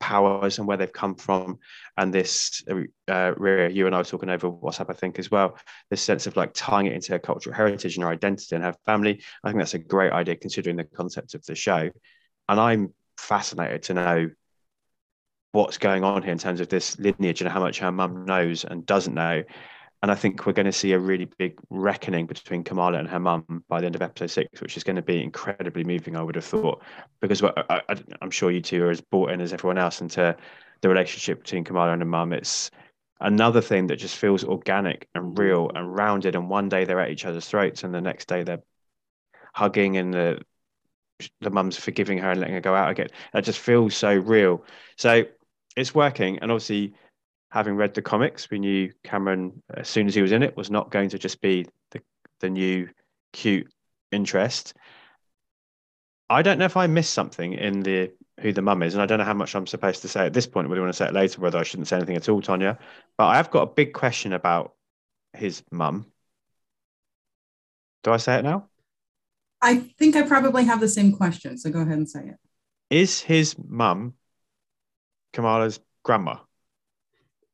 [0.00, 1.58] powers and where they've come from,
[1.96, 2.62] and this
[3.08, 5.56] uh, Ria, you and I were talking over WhatsApp, I think as well.
[5.88, 8.74] This sense of like tying it into her cultural heritage and her identity and her
[8.84, 9.22] family.
[9.42, 11.88] I think that's a great idea considering the concept of the show,
[12.48, 14.30] and I'm fascinated to know
[15.52, 18.64] what's going on here in terms of this lineage and how much her mum knows
[18.64, 19.42] and doesn't know.
[20.02, 23.18] And I think we're going to see a really big reckoning between Kamala and her
[23.18, 26.22] mum by the end of episode six, which is going to be incredibly moving, I
[26.22, 26.82] would have thought,
[27.20, 27.80] because I,
[28.20, 30.36] am sure you two are as bought in as everyone else into
[30.82, 32.32] the relationship between Kamala and her mum.
[32.32, 32.70] It's
[33.20, 36.34] another thing that just feels organic and real and rounded.
[36.34, 38.62] And one day they're at each other's throats, and the next day they're
[39.54, 40.42] hugging and the
[41.40, 43.08] the mum's forgiving her and letting her go out again.
[43.32, 44.64] That just feels so real.
[44.96, 45.24] So
[45.76, 46.38] it's working.
[46.40, 46.94] And obviously,
[47.56, 50.70] having read the comics, we knew Kamran, as soon as he was in it, was
[50.70, 52.00] not going to just be the,
[52.40, 52.88] the new
[53.32, 53.72] cute
[54.12, 54.74] interest.
[56.28, 59.06] I don't know if I missed something in the who the mum is, and I
[59.06, 60.68] don't know how much I'm supposed to say at this point.
[60.68, 62.78] Whether you want to say it later, whether I shouldn't say anything at all, Tonya.
[63.16, 64.74] But I have got a big question about
[65.32, 66.06] his mum.
[68.04, 68.68] Do I say it now?
[69.62, 72.36] I think I probably have the same question, so go ahead and say it.
[72.90, 74.14] Is his mum
[75.36, 76.38] Kamala's grandma.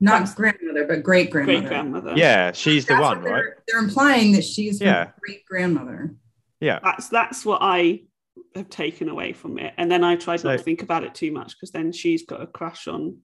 [0.03, 1.61] Not grandmother, but great grandmother.
[1.61, 2.13] Great grandmother.
[2.17, 3.45] Yeah, she's that's the one, they're, right?
[3.69, 5.11] They're implying that she's yeah.
[5.21, 6.17] great grandmother.
[6.61, 6.81] Yeah.
[6.83, 8.03] That's that's what I
[8.57, 9.75] have taken away from it.
[9.79, 12.25] And then I tried so, not to think about it too much because then she's
[12.27, 13.19] got a crush on.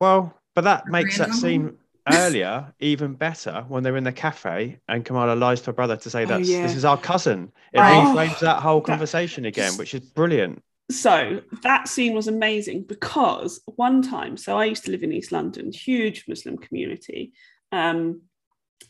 [0.00, 1.78] Well, but that makes that seem
[2.12, 6.10] earlier even better when they're in the cafe and Kamala lies to her brother to
[6.10, 6.62] say that oh, yeah.
[6.62, 7.52] this is our cousin.
[7.72, 12.28] It oh, reframes that whole conversation that, again, which is brilliant so that scene was
[12.28, 17.32] amazing because one time, so I used to live in East London, huge Muslim community.
[17.72, 18.22] Um,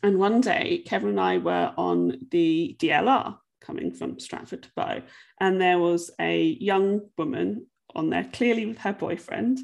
[0.02, 5.02] and one day, Kevin and I were on the DLR coming from Stratford to Bow,
[5.40, 9.58] and there was a young woman on there, clearly with her boyfriend,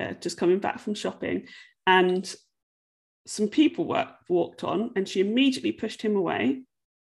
[0.00, 1.46] uh, just coming back from shopping.
[1.86, 2.34] And
[3.26, 6.62] some people were, walked on, and she immediately pushed him away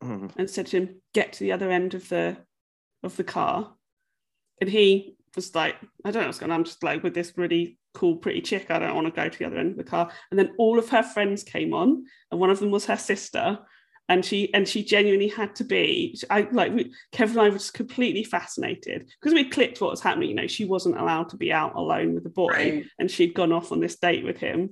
[0.03, 0.31] mm.
[0.37, 2.39] and said to him, Get to the other end of the
[3.05, 3.75] of the car
[4.61, 6.59] and he was like, I don't know what's going on.
[6.61, 8.71] I'm just like with this really cool, pretty chick.
[8.71, 10.11] I don't want to go to the other end of the car.
[10.31, 13.59] And then all of her friends came on, and one of them was her sister.
[14.11, 16.19] And she and she genuinely had to be.
[16.31, 20.01] I like we, Kevin and I were just completely fascinated because we clicked what was
[20.01, 20.31] happening.
[20.31, 22.85] You know, she wasn't allowed to be out alone with the boy, Right.
[22.99, 24.71] and she'd gone off on this date with him.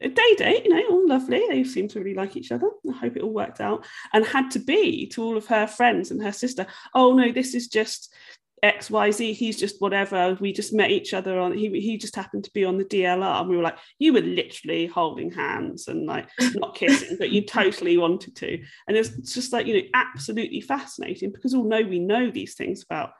[0.00, 1.42] A day date, you know, all lovely.
[1.50, 2.70] They seem to really like each other.
[2.88, 3.84] I hope it all worked out.
[4.14, 6.66] And had to be to all of her friends and her sister.
[6.94, 8.14] Oh no, this is just
[8.62, 10.36] XYZ, he's just whatever.
[10.40, 13.40] We just met each other on he he just happened to be on the DLR.
[13.40, 17.42] And we were like, you were literally holding hands and like not kissing, but you
[17.42, 18.62] totally wanted to.
[18.86, 23.12] And it's just like, you know, absolutely fascinating because although we know these things about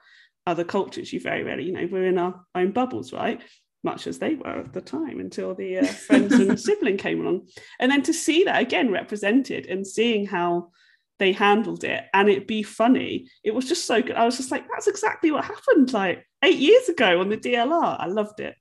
[0.45, 3.41] other cultures, you very rarely, you know, we're in our own bubbles, right?
[3.83, 7.47] Much as they were at the time until the uh, friends and sibling came along.
[7.79, 10.71] And then to see that again represented and seeing how
[11.19, 13.27] they handled it and it be funny.
[13.43, 14.15] It was just so good.
[14.15, 17.97] I was just like, that's exactly what happened like eight years ago on the DLR.
[17.99, 18.55] I loved it.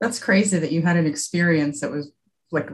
[0.00, 2.12] That's crazy that you had an experience that was
[2.52, 2.70] like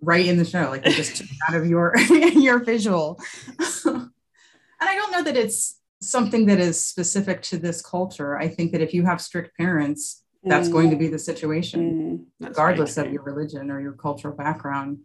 [0.00, 3.20] right in the show, like it just took it out of your your visual.
[3.86, 4.10] and
[4.80, 8.36] I don't know that it's something that is specific to this culture.
[8.36, 12.48] I think that if you have strict parents, that's going to be the situation, Mm,
[12.48, 14.98] regardless of your religion or your cultural background.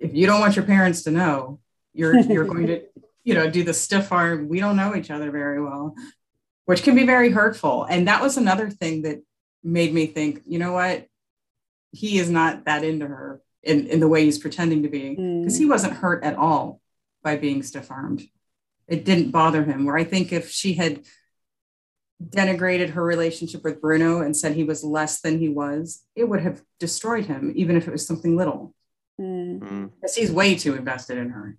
[0.00, 1.60] If you don't want your parents to know,
[1.92, 2.82] you're you're going to,
[3.24, 4.48] you know, do the stiff arm.
[4.48, 5.94] We don't know each other very well,
[6.66, 7.84] which can be very hurtful.
[7.84, 9.22] And that was another thing that
[9.62, 11.06] made me think, you know what?
[11.92, 15.56] He is not that into her in, in the way he's pretending to be, because
[15.56, 15.58] Mm.
[15.58, 16.80] he wasn't hurt at all
[17.22, 18.22] by being stiff armed.
[18.86, 19.84] It didn't bother him.
[19.84, 21.02] Where I think if she had
[22.22, 26.40] denigrated her relationship with Bruno and said he was less than he was, it would
[26.40, 28.74] have destroyed him, even if it was something little.
[29.20, 29.90] Mm, Mm.
[29.94, 31.56] Because he's way too invested in her.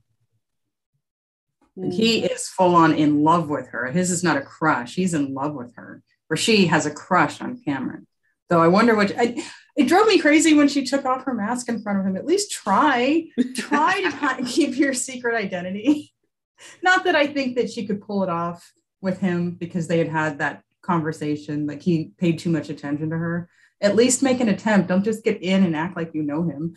[1.78, 1.93] mm.
[1.93, 3.88] He is full on in love with her.
[3.91, 4.95] His is not a crush.
[4.95, 8.07] He's in love with her, or she has a crush on Kamran.
[8.49, 9.43] Though I wonder what I,
[9.76, 12.16] it drove me crazy when she took off her mask in front of him.
[12.18, 16.14] At least try, try to keep your secret identity.
[16.84, 20.10] Not that I think that she could pull it off with him because they had
[20.10, 21.68] had that conversation.
[21.68, 23.49] Like he paid too much attention to her.
[23.80, 24.89] At least make an attempt.
[24.89, 26.76] Don't just get in and act like you know him.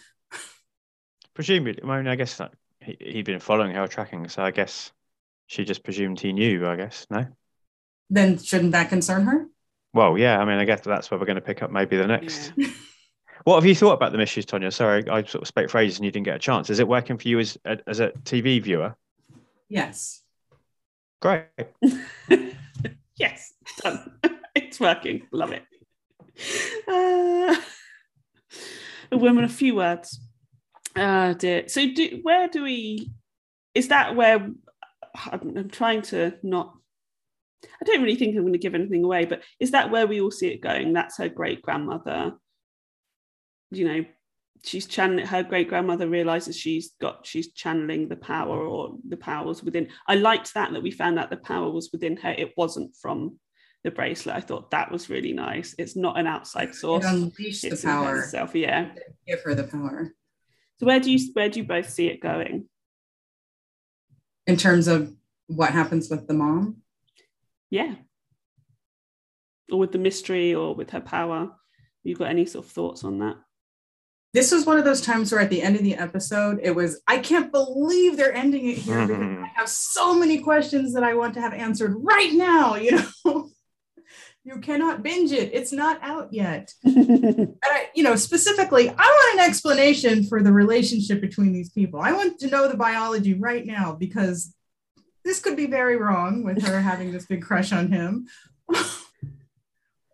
[1.43, 4.93] Presumably, I mean, I guess that he, he'd been following her tracking, so I guess
[5.49, 6.69] she just presumed he knew.
[6.69, 7.27] I guess no.
[8.09, 9.47] Then shouldn't that concern her?
[9.93, 10.39] Well, yeah.
[10.39, 12.53] I mean, I guess that's where we're going to pick up maybe the next.
[12.57, 12.69] Yeah.
[13.45, 14.73] What have you thought about the issues, Tonya?
[14.73, 16.71] Sorry, I sort of spoke phrases and you didn't get a chance.
[16.71, 18.95] Is it working for you as a, as a TV viewer?
[19.69, 20.23] Yes.
[21.21, 21.47] Great.
[23.17, 24.13] yes, done.
[24.55, 25.27] it's working.
[25.33, 25.65] Love it.
[26.87, 27.57] Uh,
[29.11, 30.21] a woman, a few words.
[30.97, 31.69] Uh, dear.
[31.69, 33.11] So, do, where do we?
[33.75, 34.51] Is that where
[35.31, 36.75] I'm, I'm trying to not?
[37.65, 40.21] I don't really think I'm going to give anything away, but is that where we
[40.21, 40.93] all see it going?
[40.93, 42.33] That's her great grandmother.
[43.71, 44.05] You know,
[44.65, 49.63] she's channeling her great grandmother realizes she's got she's channeling the power or the powers
[49.63, 49.89] within.
[50.09, 52.31] I liked that that we found out the power was within her.
[52.37, 53.39] It wasn't from
[53.85, 54.37] the bracelet.
[54.37, 55.75] I thought that was really nice.
[55.79, 57.05] It's not an outside It source.
[57.05, 58.17] unleashed the It's her power.
[58.17, 58.55] herself.
[58.55, 58.91] Yeah.
[59.27, 60.15] Give her the power.
[60.83, 62.65] So where do you where do you both see it going?
[64.49, 65.15] In terms of
[65.47, 66.79] what happens with the mom,
[67.71, 67.95] Yeah.
[69.71, 71.53] Or with the mystery or with her power.
[72.03, 73.37] You got any sort of thoughts on that?
[74.35, 77.01] this was one of those times where at the end of the episode, it was,
[77.07, 79.45] I can't believe they're ending it here because.
[79.45, 82.75] I have so many questions that I want to have answered right now.
[82.77, 83.51] You know,
[84.45, 86.73] you cannot binge it, it's not out yet.
[86.85, 92.01] And I, you know, specifically, I want an explanation for the relationship between these people.
[92.01, 94.55] I want to know the biology right now because
[95.25, 98.27] this could be very wrong with her having this big crush on him.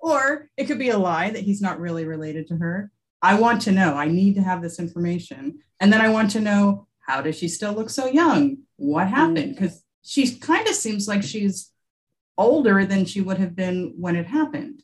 [0.00, 2.90] or it could be a lie that he's not really related to her.
[3.22, 3.94] I want to know.
[3.94, 5.60] I need to have this information.
[5.80, 8.58] And then I want to know how does she still look so young?
[8.76, 9.54] What happened?
[9.54, 9.58] Mm.
[9.58, 11.72] Because she kind of seems like she's
[12.39, 14.82] older than she would have been when it happened.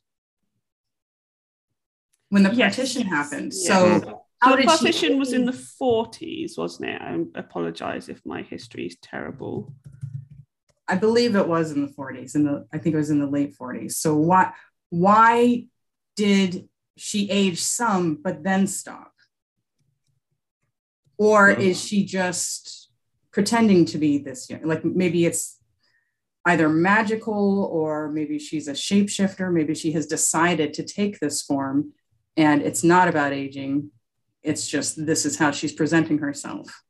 [2.28, 2.76] When the Yes.
[2.76, 3.52] partition happened.
[3.54, 4.00] Yeah.
[4.00, 4.00] So
[4.42, 7.00] So the did she partition was in the 40s, wasn't it?
[7.00, 9.72] I apologize if my history is terrible.
[10.86, 13.26] I believe it was in the 40s, in the I think it was in the
[13.26, 13.96] late 40s.
[13.96, 14.52] So why
[14.90, 15.66] why
[16.16, 19.12] did she age some but then stop?
[21.16, 21.58] Or Mhm.
[21.60, 22.90] is she just
[23.32, 24.62] pretending to be this young?
[24.64, 25.58] Like maybe it's
[26.46, 29.52] either magical or maybe she's a shapeshifter.
[29.52, 31.92] Maybe she has decided to take this form
[32.36, 33.90] and it's not about aging.
[34.42, 36.82] It's just this is how she's presenting herself.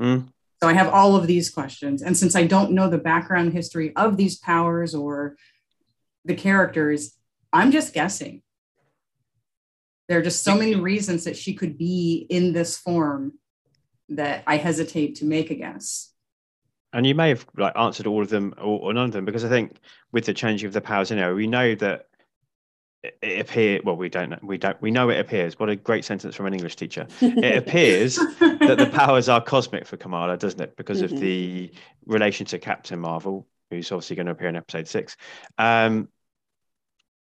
[0.00, 0.28] Mm.
[0.62, 2.02] So I have all of these questions.
[2.02, 5.36] And since I don't know the background history of these powers or
[6.24, 7.16] the characters,
[7.52, 8.42] I'm just guessing.
[10.08, 13.34] There are just so many reasons that she could be in this form
[14.10, 16.09] that I hesitate to make a guess.
[16.92, 19.44] And you may have like answered all of them or, or none of them because
[19.44, 19.76] I think
[20.12, 22.08] with the changing of the powers in her, we know that
[23.02, 25.58] it, it appear well we don't know we don't we know it appears.
[25.58, 27.06] What a great sentence from an english teacher.
[27.20, 30.76] It appears that the powers are cosmic for kamala doesn't it?
[30.76, 31.04] Because Mhm.
[31.04, 31.72] of the
[32.06, 35.16] relation to captain marvel who's obviously going to appear in episode six.
[35.58, 36.08] Um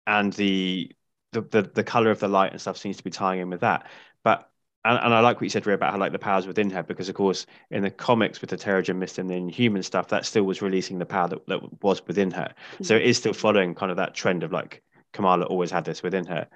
[0.07, 0.91] and the
[1.32, 3.62] the the, the color of the light and stuff seems to be tying in with
[3.62, 3.89] that.
[4.24, 4.51] But
[4.84, 6.84] and, and I like what you said Ria, about how like the powers within her,
[6.84, 10.26] because of course in the comics with the Terrigen Mist and the Inhuman stuff, that
[10.26, 12.54] still was releasing the power that, that was within her.
[12.82, 14.82] So it is still following kind of that trend of like
[15.14, 16.48] Kamala always had this within her.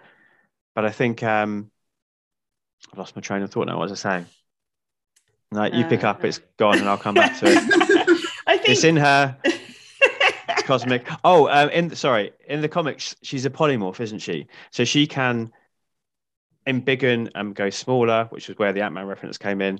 [0.73, 1.69] But I think um
[2.91, 3.77] I've lost my train of thought now.
[3.77, 4.25] What was I saying?
[5.51, 7.57] No, you pick Uh, up, it's gone, and I'll come back to it.
[8.47, 9.37] I think It's in her.
[10.47, 11.07] It's cosmic.
[11.23, 14.47] Oh, um, in sorry, in the comics, she's a polymorph, isn't she?
[14.71, 15.51] So she can
[16.67, 19.79] embiggen and go smaller, which is where the Ant Man reference came in.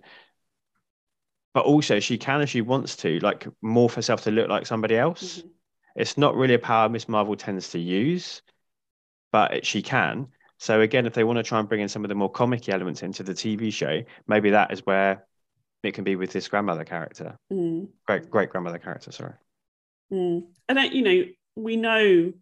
[1.53, 4.97] But also, she can, if she wants to, like morph herself to look like somebody
[4.97, 5.39] else.
[5.39, 5.49] Mhm.
[5.95, 8.41] It's not really a power Miss Marvel tends to use,
[9.31, 10.27] but it, she can.
[10.57, 12.67] So again, if they want to try and bring in some of the more comic
[12.67, 15.25] elements into the TV show, maybe that is where
[15.83, 17.89] it can be with this grandmother character, Mm.
[18.05, 19.11] great great grandmother character.
[19.11, 19.33] Sorry.
[20.11, 20.47] Mm.
[20.67, 21.25] And then, you know,
[21.55, 22.33] we know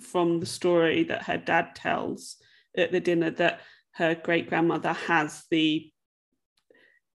[0.00, 2.36] from the story that her dad tells
[2.76, 3.60] at the dinner that
[3.96, 5.90] her great grandmother has the.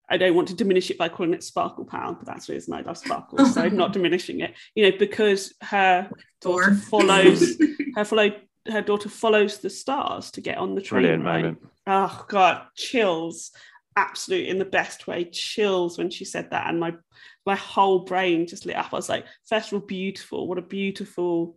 [0.08, 2.74] I don't want to diminish it by calling it sparkle power, but that's the reason
[2.74, 3.44] I love sparkle.
[3.44, 6.08] so I'm not diminishing it, you know, because her
[6.40, 7.56] daughter follows
[7.96, 8.30] her follow
[8.68, 11.02] her daughter follows the stars to get on the train.
[11.02, 11.44] Brilliant right?
[11.44, 11.58] moment.
[11.86, 13.52] oh god chills
[13.96, 16.94] absolute in the best way chills when she said that and my
[17.46, 20.62] my whole brain just lit up i was like first of all beautiful what a
[20.62, 21.56] beautiful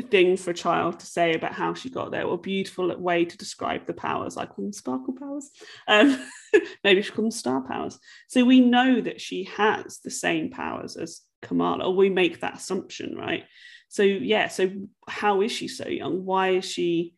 [0.00, 3.36] thing for a child to say about how she got there or beautiful way to
[3.36, 4.36] describe the powers.
[4.36, 5.50] I call them sparkle powers.
[5.86, 6.18] Um
[6.84, 7.98] maybe she call them star powers.
[8.28, 12.56] So we know that she has the same powers as kamala or we make that
[12.56, 13.44] assumption right?
[13.88, 14.70] So yeah so
[15.06, 16.24] how is she so young?
[16.24, 17.14] Why is she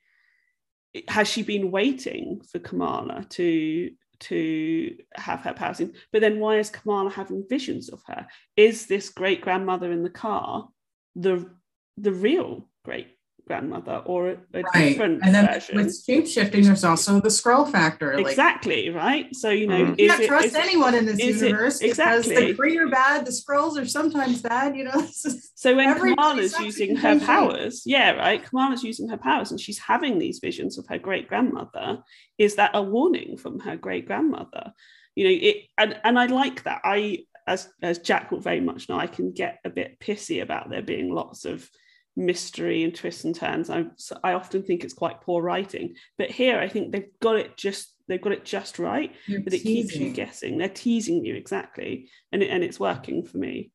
[1.09, 5.93] has she been waiting for Kamala to to have her powers in?
[6.13, 8.27] But then why is Kamala having visions of her?
[8.57, 10.69] Is this great grandmother in the car
[11.17, 11.51] the
[11.97, 13.09] the real great
[13.47, 14.89] grandmother or a, a right.
[14.89, 15.77] different And then version?
[15.77, 18.17] with shape shifting, there's also the Skrull factor.
[18.17, 19.35] Like exactly right.
[19.37, 19.99] So you know, Mhm.
[20.01, 22.31] you can't it- trust is- anyone in this is it- universe exactly.
[22.35, 25.07] because the green are bad, the Skrulls are sometimes bad, you know.
[25.57, 28.43] So when Everybody Kamala's using her some powers, yeah, right.
[28.45, 32.03] Kamala's using her powers, and she's having these visions of her great grandmother.
[32.37, 34.73] Is that a warning from her great grandmother?
[35.17, 36.81] You know, it and and I like that.
[36.85, 40.69] I as as Jack will very much know, I can get a bit pissy about
[40.71, 41.69] there being lots of
[42.17, 43.71] mystery and twists and turns.
[43.71, 43.87] I
[44.23, 47.95] I often think it's quite poor writing, but here I think they've got it just
[48.09, 50.59] they've got it just right You're that it keeps you guessing.
[50.59, 53.71] They're teasing you exactly, and it, and it's working for me.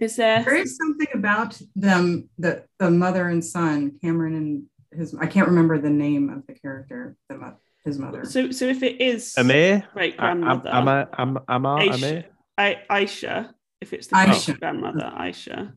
[0.00, 0.42] Is there?
[0.42, 5.14] There is something about them, the the mother and son, Kamran and his.
[5.14, 8.24] I can't remember the name of the character, the mo- his mother.
[8.24, 10.88] So, so if it is Amir, great Am- grandmother, Am-
[11.36, 12.24] Am- Amar, Aisha, Amir.
[12.58, 14.46] I, Aisha, if it's the Aisha.
[14.46, 15.72] great grandmother, Aisha.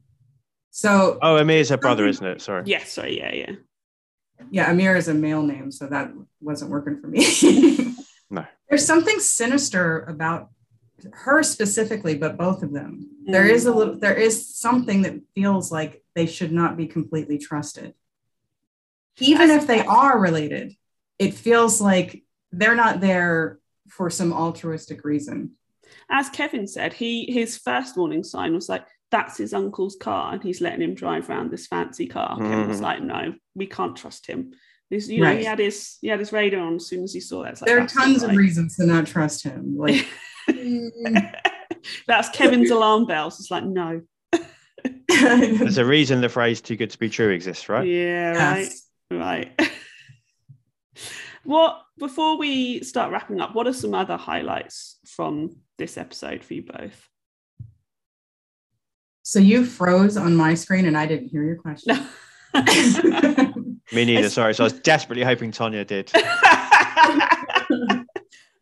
[0.72, 2.42] So Oh, Amir is her brother, um, isn't it?
[2.42, 2.64] Sorry.
[2.66, 3.52] Yes, sorry, yeah, yeah.
[4.52, 6.12] yeah, Amir is a male name, so that
[6.42, 7.96] wasn't working for me.
[8.30, 8.46] No.
[8.70, 10.50] There's something sinister about
[11.14, 13.10] her specifically, but both of them.
[13.26, 14.00] There is a little mm.
[14.00, 17.94] there is something that feels like they should not be completely trusted.
[19.20, 20.74] Even if they are related,
[21.18, 23.60] it feels like they're not there
[23.90, 25.52] for some altruistic reason.
[26.10, 30.44] As Kevin said, he his first warning sign was like, "That's his uncle's car," and
[30.44, 32.38] he's letting him drive around this fancy car.
[32.38, 32.84] Kevin was Mhm.
[32.84, 34.54] like, "No, we can't trust him."
[34.90, 37.20] He's, you know, he had his he had his radar on as soon as he
[37.20, 37.54] saw that.
[37.54, 39.76] It's like, there are tons of right." reasons to not trust him.
[39.78, 40.08] Like
[40.50, 41.32] mm,
[42.08, 43.40] That's Kevin's alarm bells.
[43.40, 44.02] It's like, no,
[45.10, 47.88] There's a reason the phrase "too good to be true" exists, right?
[47.88, 48.60] yeah, right.
[48.60, 48.84] yes.
[49.12, 49.72] Right.
[51.44, 56.54] what before we start wrapping up, what are some other highlights from this episode for
[56.54, 57.08] you both?
[59.28, 61.98] So you froze on my screen and I didn't hear your question.
[63.92, 64.30] Me neither.
[64.30, 64.54] Sorry.
[64.56, 66.10] So I was desperately hoping Tonya did.
[66.16, 66.22] uh,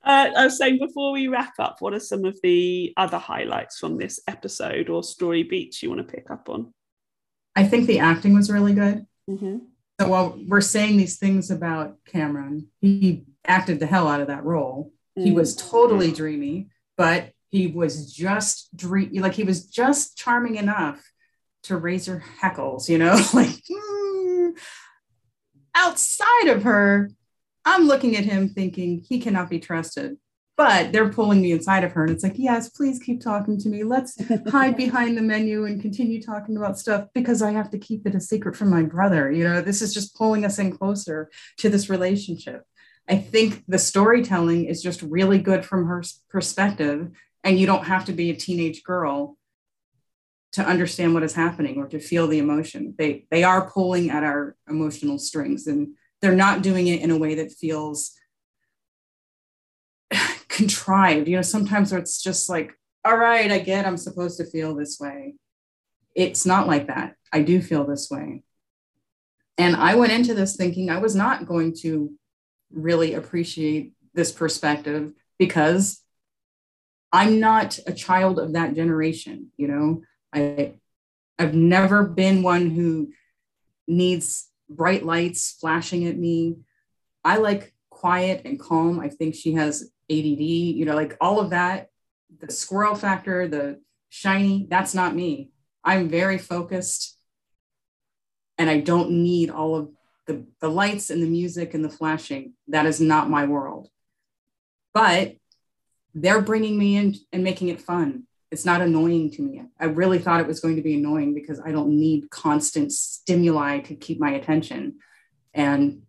[0.03, 3.99] I was saying before we wrap up, what are some of the other highlights from
[3.99, 6.73] this episode or story beats you want to pick up on?
[7.55, 9.05] I think the acting was really good.
[9.29, 9.57] Mm-hmm.
[10.01, 14.43] So while we're saying these things about Kamran, he acted the hell out of that
[14.43, 14.91] role.
[15.13, 15.35] He Mm.
[15.35, 21.01] was totally dreamy, but he was just dream like he was just charming enough
[21.63, 24.49] to raise her heckles, you know, like hmm.
[25.73, 27.09] outside of her,
[27.63, 30.17] I'm looking at him thinking he cannot be trusted.
[30.57, 32.03] But they're pulling me inside of her.
[32.03, 33.83] And it's like, yes, please keep talking to me.
[33.83, 34.17] Let's
[34.49, 38.15] hide behind the menu and continue talking about stuff because I have to keep it
[38.15, 39.29] a secret from my brother.
[39.31, 42.63] You know, this is just pulling us in closer to this relationship.
[43.07, 47.11] I think the storytelling is just really good from her perspective.
[47.45, 49.37] And you don't have to be a teenage girl
[50.53, 52.95] to understand what is happening or to feel the emotion.
[52.97, 57.17] They they are pulling at our emotional strings and they're not doing it in a
[57.17, 58.13] way that feels
[60.47, 61.27] contrived.
[61.27, 62.73] You know, sometimes it's just like,
[63.03, 65.35] all right, I get I'm supposed to feel this way.
[66.15, 67.15] It's not like that.
[67.31, 68.43] I do feel this way.
[69.57, 72.13] And I went into this thinking I was not going to
[72.71, 76.01] really appreciate this perspective because
[77.15, 80.01] I'm not a child of that generation, you know.
[80.33, 80.73] I
[81.39, 83.11] I've never been one who
[83.87, 86.57] needs bright lights flashing at me.
[87.23, 88.99] I like quiet and calm.
[88.99, 91.89] I think she has ADD, you know, like all of that,
[92.39, 95.51] the squirrel factor, the shiny, that's not me.
[95.83, 97.17] I'm very focused
[98.57, 99.89] and I don't need all of
[100.27, 102.53] the, the lights and the music and the flashing.
[102.67, 103.89] That is not my world.
[104.93, 105.35] But
[106.15, 109.63] they're bringing me in and making it fun it's not annoying to me.
[109.79, 113.79] I really thought it was going to be annoying because I don't need constant stimuli
[113.81, 114.99] to keep my attention.
[115.53, 116.03] And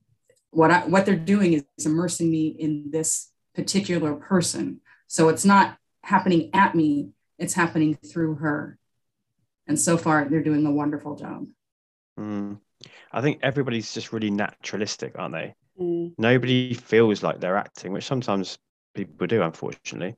[0.51, 4.81] what I, what they're doing is immersing me in this particular person.
[5.09, 8.79] So it's not happening at me, it's happening through her.
[9.67, 11.47] And so far, they're doing a wonderful job.
[12.17, 12.61] Mm.
[13.11, 15.55] I think everybody's just really naturalistic, aren't they?
[15.81, 16.13] Mm.
[16.17, 18.59] Nobody feels like they're acting, which sometimes
[18.97, 20.17] people do, unfortunately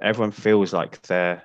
[0.00, 1.42] everyone feels like they're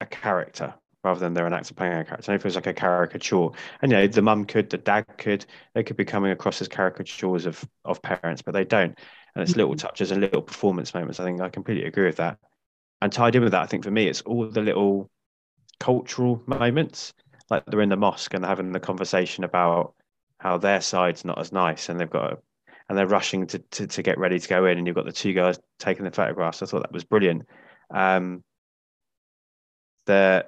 [0.00, 2.30] a character rather than they're an actor playing a character.
[2.30, 3.48] And it feels like a caricature.
[3.80, 6.68] And you know, the mum could, the dad could, they could be coming across as
[6.68, 8.98] caricatures of of parents, but they don't.
[9.34, 9.86] And it's little mm-hmm.
[9.86, 11.20] touches and little performance moments.
[11.20, 12.38] I think I completely agree with that.
[13.00, 15.10] And tied in with that, I think for me, it's all the little
[15.78, 17.14] cultural moments,
[17.48, 19.94] like they're in the mosque and they're having the conversation about
[20.38, 22.38] how their side's not as nice and they've got a,
[22.90, 25.12] and they're rushing to, to, to get ready to go in and you've got the
[25.12, 26.60] two guys taking the photographs.
[26.60, 27.46] I thought that was brilliant.
[27.88, 28.42] Um,
[30.06, 30.46] the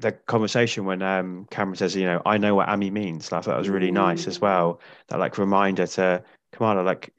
[0.00, 3.30] the conversation when um, Kamran says, you know, I know what Ami means.
[3.30, 4.80] Like, that was really nice as well.
[5.06, 7.14] That like reminder to Kamala, like,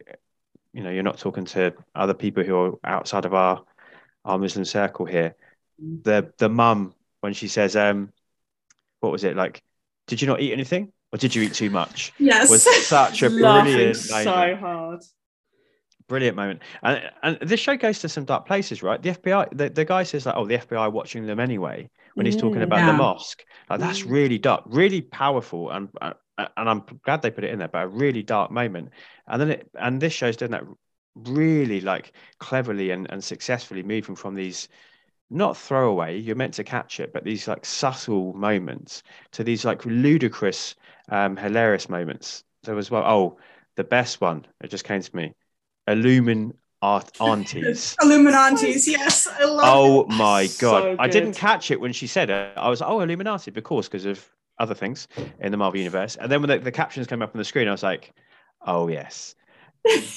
[0.74, 3.64] you know, you're not talking to other people who are outside of our
[4.26, 5.36] our Muslim circle here.
[5.80, 8.12] The the mum when she says, um,
[9.00, 9.64] what was it like?
[10.08, 10.92] Did you not eat anything?
[11.16, 12.12] Or did you eat too much?
[12.20, 12.50] Yes.
[12.50, 15.00] Was such a brilliant so hard.
[16.10, 16.60] Brilliant moment.
[16.84, 19.02] And and this show goes to some dark places, right?
[19.02, 22.36] The FBI, the, the guy says like, oh, the FBI watching them anyway when he's
[22.36, 22.88] talking about yeah.
[22.88, 23.46] the mosque.
[23.70, 24.12] Like that's Mm.
[24.12, 27.86] really dark, really powerful, and uh, and I'm glad they put it in there, but
[27.86, 28.90] a really dark moment.
[29.28, 30.64] And then it and this show's done that
[31.16, 34.68] really like cleverly and, and successfully moving from these
[35.30, 39.02] not throwaway, you're meant to catch it, but these like subtle moments
[39.32, 40.76] to these like ludicrous,
[41.10, 42.44] um, hilarious moments.
[42.64, 43.38] There was well, oh,
[43.76, 45.34] the best one, it just came to me.
[45.88, 47.96] Illumin art aunties.
[48.02, 49.28] Illuminantes, yes.
[49.28, 50.10] I love oh it.
[50.10, 50.98] my So god.
[51.00, 52.54] I didn't catch it when she said it.
[52.58, 54.28] I was oh Illuminati, of course, because of
[54.60, 55.08] other things
[55.40, 56.16] in the Marvel universe.
[56.16, 58.14] And then when the, the captions came up on the screen, I was like,
[58.66, 59.36] oh yes.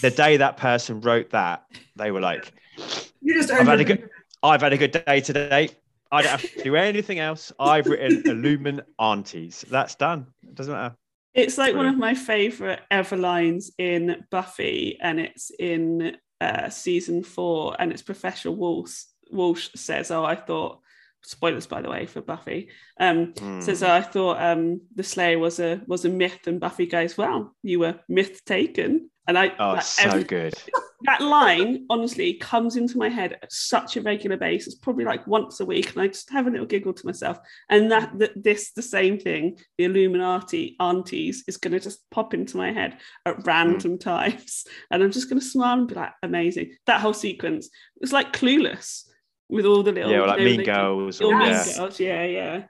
[0.01, 1.65] the day that person wrote that,
[1.97, 2.53] they were like,
[3.21, 4.09] You just I've had a good
[4.43, 5.71] I've had a good day today.
[6.11, 7.53] I don't have to do anything else.
[7.61, 9.65] I've written Illumin Aunties.
[9.71, 10.27] That's done.
[10.43, 10.97] It doesn't matter.
[11.35, 17.23] It's like one of my favorite ever lines in Buffy, and it's in uh, season
[17.23, 19.03] four, and it's Professor Walsh.
[19.31, 20.81] Walsh says, "Oh, I thought."
[21.25, 22.71] Spoilers, by the way, for Buffy.
[22.99, 23.61] Um, Hmm.
[23.61, 27.19] Says, "Oh, I thought um, the Slayer was a was a myth," and Buffy goes,
[27.19, 30.55] "Well, you were myth taken." And I Oh, like, so every- good.
[31.03, 35.61] that line honestly comes into my head at such a regular basis, probably like once
[35.61, 37.39] a week, and I just have a little giggle to myself.
[37.71, 42.35] And that, that this the same thing, the Illuminati aunties is going to just pop
[42.35, 44.01] into my head at random mm.
[44.01, 46.75] times, and I'm just going to smile and be like, amazing.
[46.87, 47.69] That whole sequence
[48.01, 49.05] it's like clueless
[49.49, 51.21] with all the little Yeah, well, like you Mean Girls.
[51.21, 51.77] all Or, Mean Yes.
[51.77, 52.65] Girls, yeah, yeah.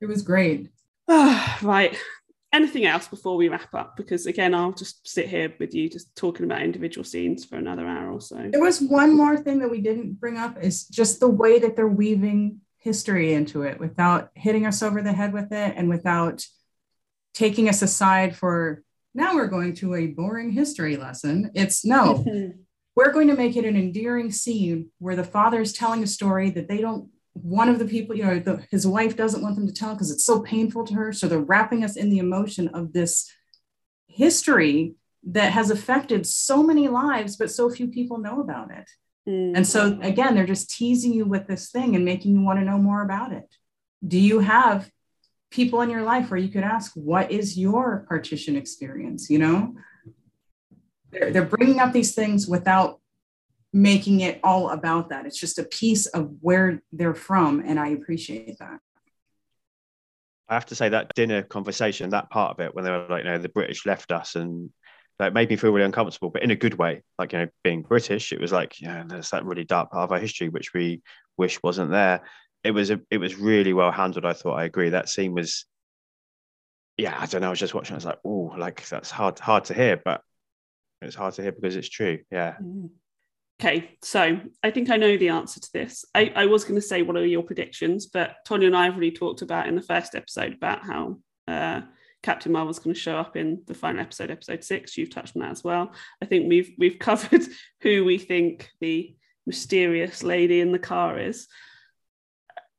[0.00, 0.68] It was great.
[1.08, 1.96] right.
[2.52, 3.96] Anything else before we wrap up?
[3.96, 7.86] Because again, I'll just sit here with you, just talking about individual scenes for another
[7.86, 8.50] hour or so.
[8.50, 11.76] There was one more thing that we didn't bring up is just the way that
[11.76, 16.44] they're weaving history into it without hitting us over the head with it and without
[17.32, 18.82] taking us aside for
[19.14, 21.50] now we're going to a boring history lesson.
[21.54, 22.24] It's no,
[22.96, 26.50] we're going to make it an endearing scene where the father is telling a story
[26.50, 29.66] that they don't one of the people you know the, his wife doesn't want them
[29.66, 32.68] to tell because it's so painful to her so they're wrapping us in the emotion
[32.68, 33.32] of this
[34.06, 38.90] history that has affected so many lives, but so few people know about it.
[39.28, 39.56] Mm.
[39.56, 42.64] And so again, they're just teasing you with this thing and making you want to
[42.64, 43.48] know more about it.
[44.06, 44.90] Do you have
[45.50, 49.30] people in your life where you could ask, what is your partition experience?
[49.30, 49.74] You know,
[51.10, 53.00] they're, they're bringing up these things without
[53.72, 55.26] making it all about that.
[55.26, 57.62] It's just a piece of where they're from.
[57.64, 58.80] And I appreciate that.
[60.48, 63.24] I have to say that dinner conversation, that part of it, when they were like,
[63.24, 64.70] you know, the British left us and
[65.18, 67.02] that made me feel really uncomfortable, but in a good way.
[67.18, 70.12] Like, you know, being British, it was like, yeah, there's that really dark part of
[70.12, 71.00] our history which we
[71.38, 72.22] wish wasn't there.
[72.64, 74.26] It was a, it was really well handled.
[74.26, 74.90] I thought I agree.
[74.90, 75.64] That scene was,
[76.98, 77.46] yeah, I don't know.
[77.46, 77.94] I was just watching.
[77.94, 80.20] I was like, oh, like that's hard, hard to hear, but
[81.00, 82.18] it's hard to hear because it's true.
[82.30, 82.56] Yeah.
[82.62, 82.90] Mm.
[83.62, 86.04] Okay, so I think I know the answer to this.
[86.16, 88.94] I, I was going to say what are your predictions, but Tonya and I have
[88.94, 91.82] already talked about in the first episode about how uh,
[92.24, 94.98] Captain Marvel's going to show up in the final episode, episode six.
[94.98, 95.92] You've touched on that as well.
[96.20, 97.42] I think we've we've covered
[97.82, 99.14] who we think the
[99.46, 101.46] mysterious lady in the car is.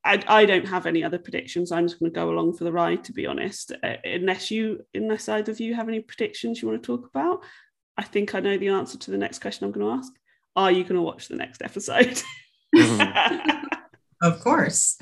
[0.03, 1.71] I, I don't have any other predictions.
[1.71, 3.71] I'm just going to go along for the ride, to be honest.
[3.81, 7.41] Uh, unless you, unless either of you have any predictions you want to talk about,
[7.97, 10.11] I think I know the answer to the next question I'm going to ask.
[10.55, 12.21] Are you going to watch the next episode?
[14.21, 14.97] Of course.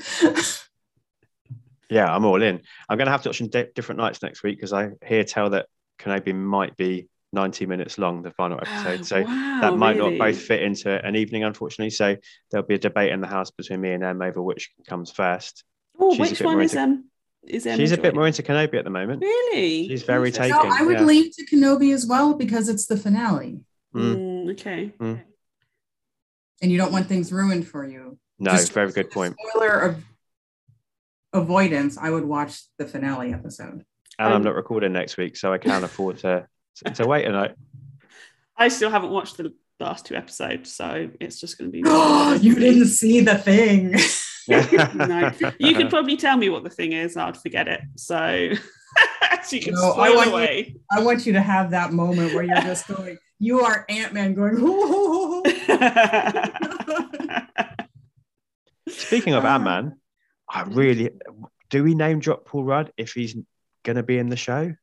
[1.90, 2.62] Yeah, I'm all in.
[2.90, 5.24] I'm going to have to watch on di- different nights next week because I hear
[5.24, 5.68] tell that
[6.00, 9.06] Kenobi might be 90 minutes long, the final episode.
[9.06, 10.18] So Wow, that might really?
[10.18, 11.90] not both fit into an evening, unfortunately.
[11.92, 12.16] So
[12.50, 15.64] there'll be a debate in the house between me and Em over which comes first.
[16.00, 17.06] Oh, She's which one more is into- um
[17.48, 19.22] is Em She's a bit more into Kenobi at the moment.
[19.22, 19.88] really.
[19.90, 20.56] She's very Interesting.
[20.56, 20.76] No.
[20.76, 21.06] I would yeah.
[21.06, 23.60] lean to Kenobi as well because it's the finale
[23.94, 24.16] Mm.
[24.16, 24.94] Mm, okay.
[26.62, 28.18] And you don't want things ruined for you.
[28.40, 29.36] No, Just very good point.
[29.50, 30.04] Spoiler of
[31.34, 33.84] avoidance, I would watch the finale episode.
[34.20, 36.48] And I'm Um, not recording next week, so I can't afford to
[36.86, 37.52] to, to wait a night.
[38.56, 41.84] I still haven't watched the last two episodes, so it's just going to be.
[41.86, 43.92] Oh, you didn't see the thing.
[44.96, 47.18] no, you could probably tell me what the thing is.
[47.18, 47.82] I'd forget it.
[47.98, 48.52] So,
[49.44, 52.34] so you can No, I spoil want you- I want you to have that moment
[52.34, 55.42] where you're just going, you are Ant Man going, "Ooh."
[58.88, 60.00] Speaking of Uh, Ant Man,
[60.50, 61.12] I really
[61.70, 63.36] do we name drop Paul Rudd if he's
[63.84, 64.74] going to be in the show?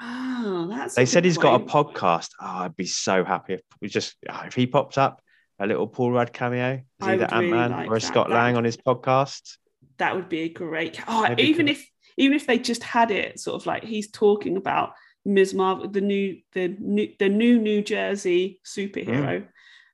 [0.00, 0.96] oh, that's.
[0.96, 1.94] a They said good he's got a point.
[1.96, 2.30] podcast.
[2.40, 5.20] Oh, I'd be so happy if we just if he pops up
[5.58, 8.00] a little Paul Rudd cameo, is I either would really Ant Man like or a
[8.00, 8.06] that.
[8.06, 9.56] Scott That Lang would- on his podcast.
[9.98, 11.00] That would be a great.
[11.08, 11.86] Oh, Maybe even could- if
[12.16, 14.92] even if they just had it sort of like he's talking about
[15.28, 15.52] Ms.
[15.54, 19.42] Marvel, the new the new the new New Jersey superhero.
[19.42, 19.48] Mm.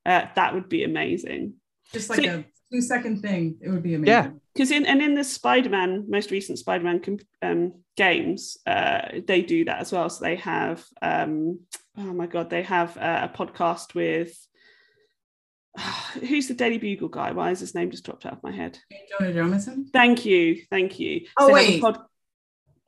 [0.06, 1.54] Uh, that would be amazing.
[1.92, 3.56] just like So- a two second thing.
[3.60, 4.12] It would be amazing.
[4.14, 4.30] Yeah.
[4.52, 9.64] because in and in the Spider-Man, most recent Spider-Man com- um, games, uh, they do
[9.66, 10.08] that as well.
[10.10, 11.60] So they have, um,
[11.98, 14.32] oh my god, they have uh, a podcast with
[16.28, 17.32] who's the Daily Bugle guy?
[17.32, 18.78] Why is his name just dropped out of my head?
[19.18, 19.88] Jonah Jameson?
[19.92, 21.26] Thank you, thank you.
[21.38, 21.80] Oh, So they have a wait.
[21.82, 22.06] pod-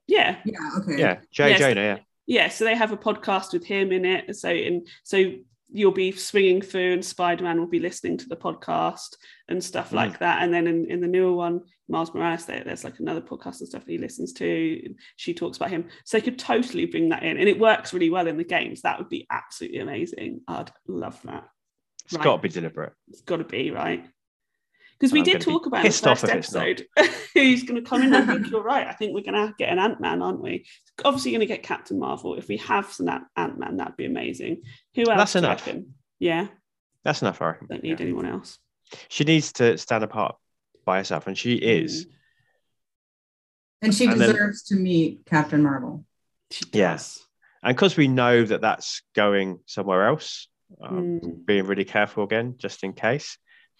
[0.09, 0.99] yeah, Yeah, okay.
[0.99, 1.59] Yeah, Jay Yes.
[1.61, 1.81] Jonah.
[1.81, 2.49] Yeah, yeah.
[2.49, 4.37] So they have a podcast with him in it.
[4.37, 5.33] So in so
[5.69, 9.17] you'll be swinging through, and Spider-Man will be listening to the podcast
[9.49, 9.95] and stuff Mm.
[9.95, 10.43] like that.
[10.43, 13.69] And then in, in the newer one, Miles Morales, there, there's like another podcast and
[13.69, 14.95] stuff that he listens to.
[15.17, 15.89] She talks about him.
[16.05, 18.83] So they could totally bring that in, and it works really well in the games.
[18.83, 20.43] That would be absolutely amazing.
[20.47, 21.49] I'd love that.
[22.05, 22.23] it's Right.
[22.25, 22.93] got to be deliberate.
[23.09, 24.07] It's got to be right.
[24.99, 26.53] Because we I'm did gonna be talk about in the pissed off first if it's
[26.55, 26.67] not.
[26.69, 26.87] episode
[27.35, 28.15] who's going to come in.
[28.15, 28.87] I think you're right.
[28.87, 30.65] I think we're going to get an Ant Man, aren't we?
[31.05, 32.35] Obviously, going to get Captain Marvel.
[32.37, 34.63] If we have some Ant Man, that'd be amazing.
[34.95, 35.19] Who else?
[35.19, 35.67] That's do enough.
[35.67, 35.95] reckon?
[36.19, 36.47] Yeah,
[37.05, 37.67] That's enough, I reckon.
[37.69, 38.07] don't need Yeah.
[38.07, 38.59] anyone else.
[39.09, 40.37] She needs to stand apart
[40.87, 42.07] by herself, and she is.
[42.07, 42.11] Mm,
[43.83, 46.05] And she And then- deserves to meet Captain Marvel.
[46.73, 47.19] Yes,
[47.63, 47.69] Yeah.
[47.69, 50.49] And because we know that that's going somewhere else,
[50.81, 51.45] um, Mm.
[51.47, 53.37] being really careful again, just in case.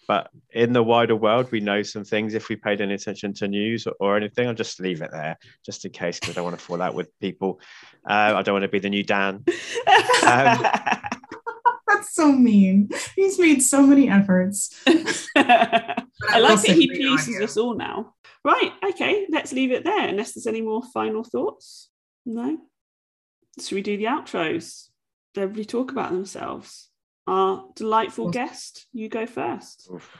[0.07, 2.33] But in the wider world, we know some things.
[2.33, 5.37] If we paid any attention to news or, or anything, I'll just leave it there,
[5.65, 7.59] just in case, because I don't want to fall out with people.
[8.09, 9.43] Uh, I don't want to be the new Dan.
[10.25, 10.65] Um,
[11.87, 12.89] That's so mean.
[13.15, 14.81] He's made so many efforts.
[14.87, 17.43] I like that he great pleases you.
[17.43, 18.13] us all now.
[18.43, 21.89] Right, okay, let's leave it there unless there's any more final thoughts.
[22.25, 22.57] No?
[23.59, 24.87] Should we do the outros?
[25.35, 26.86] Everybody talk about themselves.
[27.27, 29.89] Our delightful guest, you go first.
[29.93, 30.17] oof.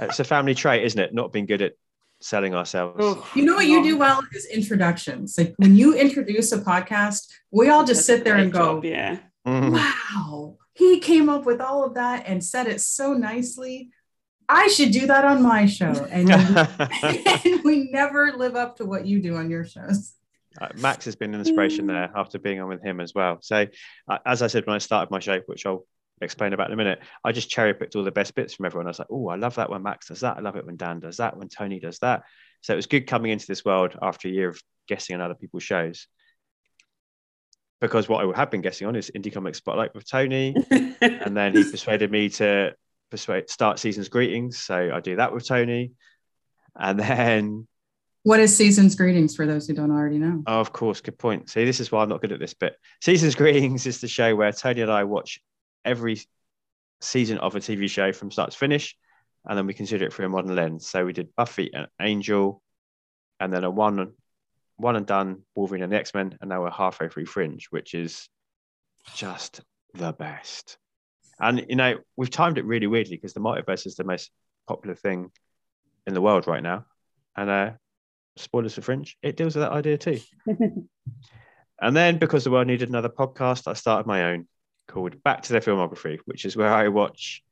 [0.00, 1.14] it's a family trait, isn't it?
[1.14, 1.74] Not being good at
[2.20, 2.96] selling ourselves.
[2.98, 5.36] Oh, You know what you do well is introductions.
[5.38, 8.84] Like when you introduce a podcast, we all just That's sit there and go, job,
[8.84, 9.18] yeah.
[9.46, 9.72] Mhm.
[9.72, 13.90] wow, he came up with all of that and said it so nicely.
[14.48, 15.92] I should do that on my show.
[16.10, 16.30] And,
[17.02, 20.14] and we never live up to what you do on your shows.
[20.60, 23.38] Uh, Max has been an inspiration there after being on with him as well.
[23.40, 23.66] So,
[24.08, 25.86] uh, as I said when I started my show, which I'll
[26.20, 28.86] explain about in a minute, I just cherry picked all the best bits from everyone.
[28.86, 30.36] I was like, oh, I love that when Max does that.
[30.36, 31.36] I love it when Dan does that.
[31.36, 32.22] When Tony does that.
[32.60, 35.34] So it was good coming into this world after a year of guessing on other
[35.34, 36.06] people's shows.
[37.80, 41.54] Because what I have been guessing on is Indie Comic Spotlight with Tony, and then
[41.54, 42.74] he persuaded me to
[43.10, 44.58] persuade start season's greetings.
[44.58, 45.92] So I do that with Tony,
[46.74, 47.66] and then
[48.24, 50.42] What is Season's Greetings for those who don't already know?
[50.46, 51.50] Oh, of course, good point.
[51.50, 52.74] See, this is why I'm not good at this bit.
[53.02, 55.40] Season's Greetings is the show where Tony and I watch
[55.84, 56.18] every
[57.02, 58.96] season of a TV show from start to finish,
[59.44, 60.88] and then we consider it through a modern lens.
[60.88, 62.62] So we did Buffy and Angel,
[63.40, 64.14] and then a one,
[64.76, 67.92] one and done Wolverine and the X Men, and now we're halfway through Fringe, which
[67.92, 68.30] is
[69.14, 69.60] just
[69.92, 70.78] the best.
[71.38, 74.30] And you know, we've timed it really weirdly because the multiverse is the most
[74.66, 75.30] popular thing
[76.06, 76.86] in the world right now,
[77.36, 77.70] and uh,
[78.36, 80.20] spoilers for Fringe, it deals with that idea too.
[81.80, 84.48] and then because the world needed another podcast, I started my own
[84.88, 87.42] called Back to Their Filmography, which is where I watch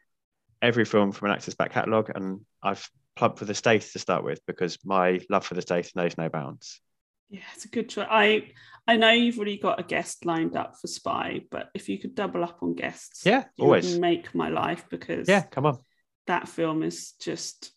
[0.61, 2.11] every film from an actor's back catalogue.
[2.15, 5.91] And I've plugged for the Stath to start with because my love for the Stath
[5.97, 6.81] knows no bounds.
[7.31, 8.07] Yeah, it's a good choice.
[8.11, 8.51] I
[8.87, 12.15] I know you've already got a guest lined up for Spy, but if you could
[12.15, 13.99] double up on guests, Yeah, always.
[13.99, 15.79] make my life because Yeah, come on.
[16.27, 17.73] that film is just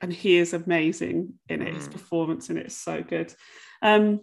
[0.00, 1.74] and he is amazing in it.
[1.74, 1.92] His Mm.
[1.92, 3.34] performance in it is so good.
[3.82, 4.20] Um,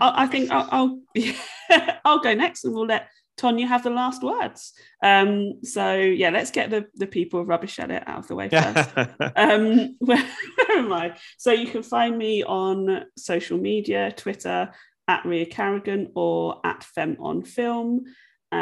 [0.00, 1.00] I, I think I'll I'll,
[2.04, 3.08] I'll go next, and we'll let
[3.38, 4.72] Tonya have the last words.
[5.02, 8.34] Um, so yeah, let's get the the people of Rubbish at it out of the
[8.34, 8.90] way first.
[9.36, 11.16] um, where, where am I?
[11.38, 14.70] So you can find me on social media, Twitter
[15.08, 18.04] at Ria Carrogan or at Femme on Film.
[18.52, 18.56] Uh,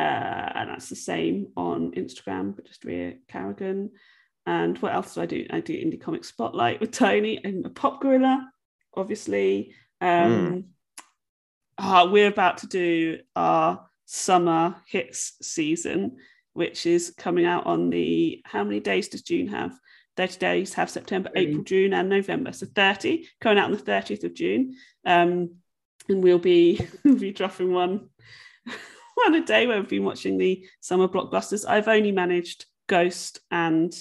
[0.55, 3.91] and that's the same on Instagram, but just Ria Carrogan.
[4.49, 5.47] And what else do I do?
[5.51, 8.51] I do Indie Comic Spotlight with Tony and Pop Gorilla,
[8.97, 9.75] obviously.
[10.01, 10.69] Um,
[11.77, 16.17] ah, we're about to do our summer hits season,
[16.55, 19.79] which is coming out on the how many days does June have?
[20.17, 21.29] 30 days have September.
[21.37, 22.53] April, June, and November.
[22.53, 24.77] So 30 coming out on the 30th of June.
[25.05, 25.57] Um,
[26.09, 28.09] and we'll be we'll be dropping one
[29.15, 31.69] one a day where we've been watching the summer blockbusters.
[31.69, 33.95] I've only managed Ghost and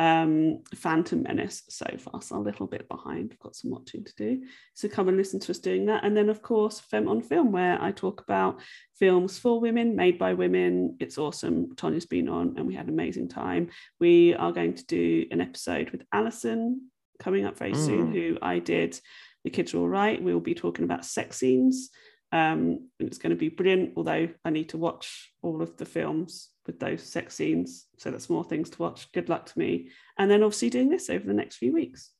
[0.00, 3.28] um, Phantom Menace so far, so a little bit behind.
[3.28, 4.42] We've got some watching to do.
[4.72, 6.04] So come and listen to us doing that.
[6.04, 8.60] And then, of course, Femme on Film, where I talk about
[8.98, 10.96] films for women, made by women.
[11.00, 11.76] It's awesome.
[11.76, 13.68] Tonya's been on, and we had an amazing time.
[13.98, 18.12] We are going to do an episode with Alison coming up very soon, Mm.
[18.14, 18.98] who I did.
[19.44, 20.22] The kids are all right.
[20.22, 21.90] We will be talking about sex scenes.
[22.32, 25.84] Um, and it's going to be brilliant, although I need to watch all of the
[25.84, 27.86] films with those sex scenes.
[27.98, 29.10] So that's more things to watch.
[29.12, 29.90] Good luck to me.
[30.18, 32.10] And then obviously doing this over the next few weeks.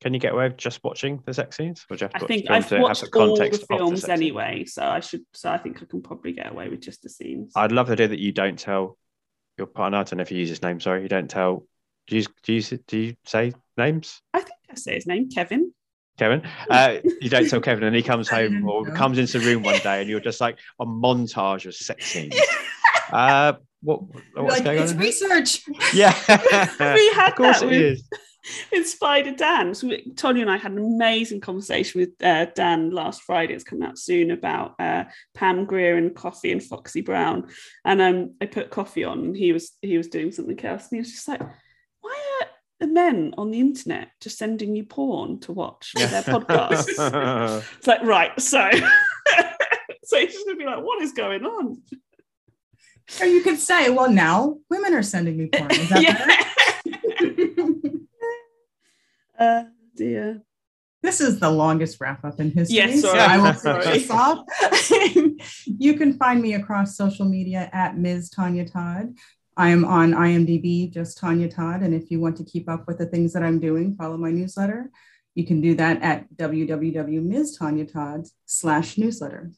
[0.00, 1.86] Can you get away with just watching the sex scenes?
[1.88, 3.36] Or do you have I to watch think film I've to have watched all the
[3.36, 5.22] context of the films sex anyway, so I should.
[5.32, 7.52] So I think I can probably get away with just the scenes.
[7.54, 8.98] I'd love the idea that you don't tell
[9.56, 9.98] your partner.
[9.98, 10.80] I don't know if you use his name.
[10.80, 11.66] Sorry, you don't tell.
[12.08, 14.20] Do you do you, do you say names?
[14.34, 15.72] I think I say his name, Kevin.
[16.18, 16.42] Kevin.
[16.68, 18.94] Uh, you don't tell Kevin, and he comes home or No.
[18.94, 22.34] comes into the room one day, and you're just like a montage of sex scenes.
[23.12, 23.52] Uh,
[23.82, 24.02] what
[24.34, 24.82] what's like, going on?
[24.84, 25.64] it's in research.
[25.94, 26.14] Yeah,
[26.94, 28.08] We had of course that it with- is.
[28.72, 29.74] with Spider Dan.
[29.74, 33.54] So we- Tonya and I had an amazing conversation with uh, Dan last Friday.
[33.54, 35.04] It's coming out soon about uh,
[35.34, 37.48] Pam Grier and Coffy and Foxy Brown.
[37.84, 40.96] And um, I put Coffy on, and he was he was doing something else, and
[40.96, 41.40] he was just like,
[42.00, 42.48] "Why are
[42.80, 47.86] the men on the internet just sending you porn to watch for their podcasts?" it's
[47.86, 48.70] like right, so.
[50.04, 51.82] So he's just gonna be like, "What is going on?"
[53.20, 55.70] Or you could say, well, now women are sending me porn.
[55.70, 56.02] Is that
[59.38, 59.38] yeah.
[59.44, 59.64] uh,
[59.96, 60.42] dear.
[61.02, 62.76] This is the longest wrap up in history.
[62.76, 63.12] Yes, so.
[63.12, 64.44] I will finish this off.
[65.66, 68.30] you can find me across social media at Ms.
[68.30, 69.14] Tonya Todd.
[69.56, 71.82] I am on IMDb, just Tonya Todd.
[71.82, 74.30] And if you want to keep up with the things that I'm doing, follow my
[74.30, 74.92] newsletter.
[75.34, 79.50] You can do that at www.mstonyatodd slash newsletter.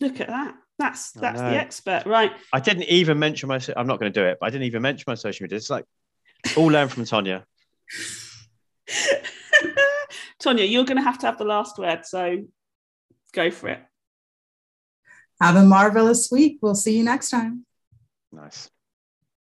[0.00, 0.54] Look at that.
[0.78, 2.32] That's that's the expert, right?
[2.52, 3.60] I didn't even mention my.
[3.76, 5.56] I'm not going to do it, but I didn't even mention my social media.
[5.56, 5.84] It's like
[6.56, 7.44] all learn from Tonya.
[10.42, 12.44] Tonya, you're going to have to have the last word, so
[13.32, 13.80] go for it.
[15.40, 16.58] Have a marvelous week.
[16.62, 17.64] We'll see you next time.
[18.32, 18.70] Nice.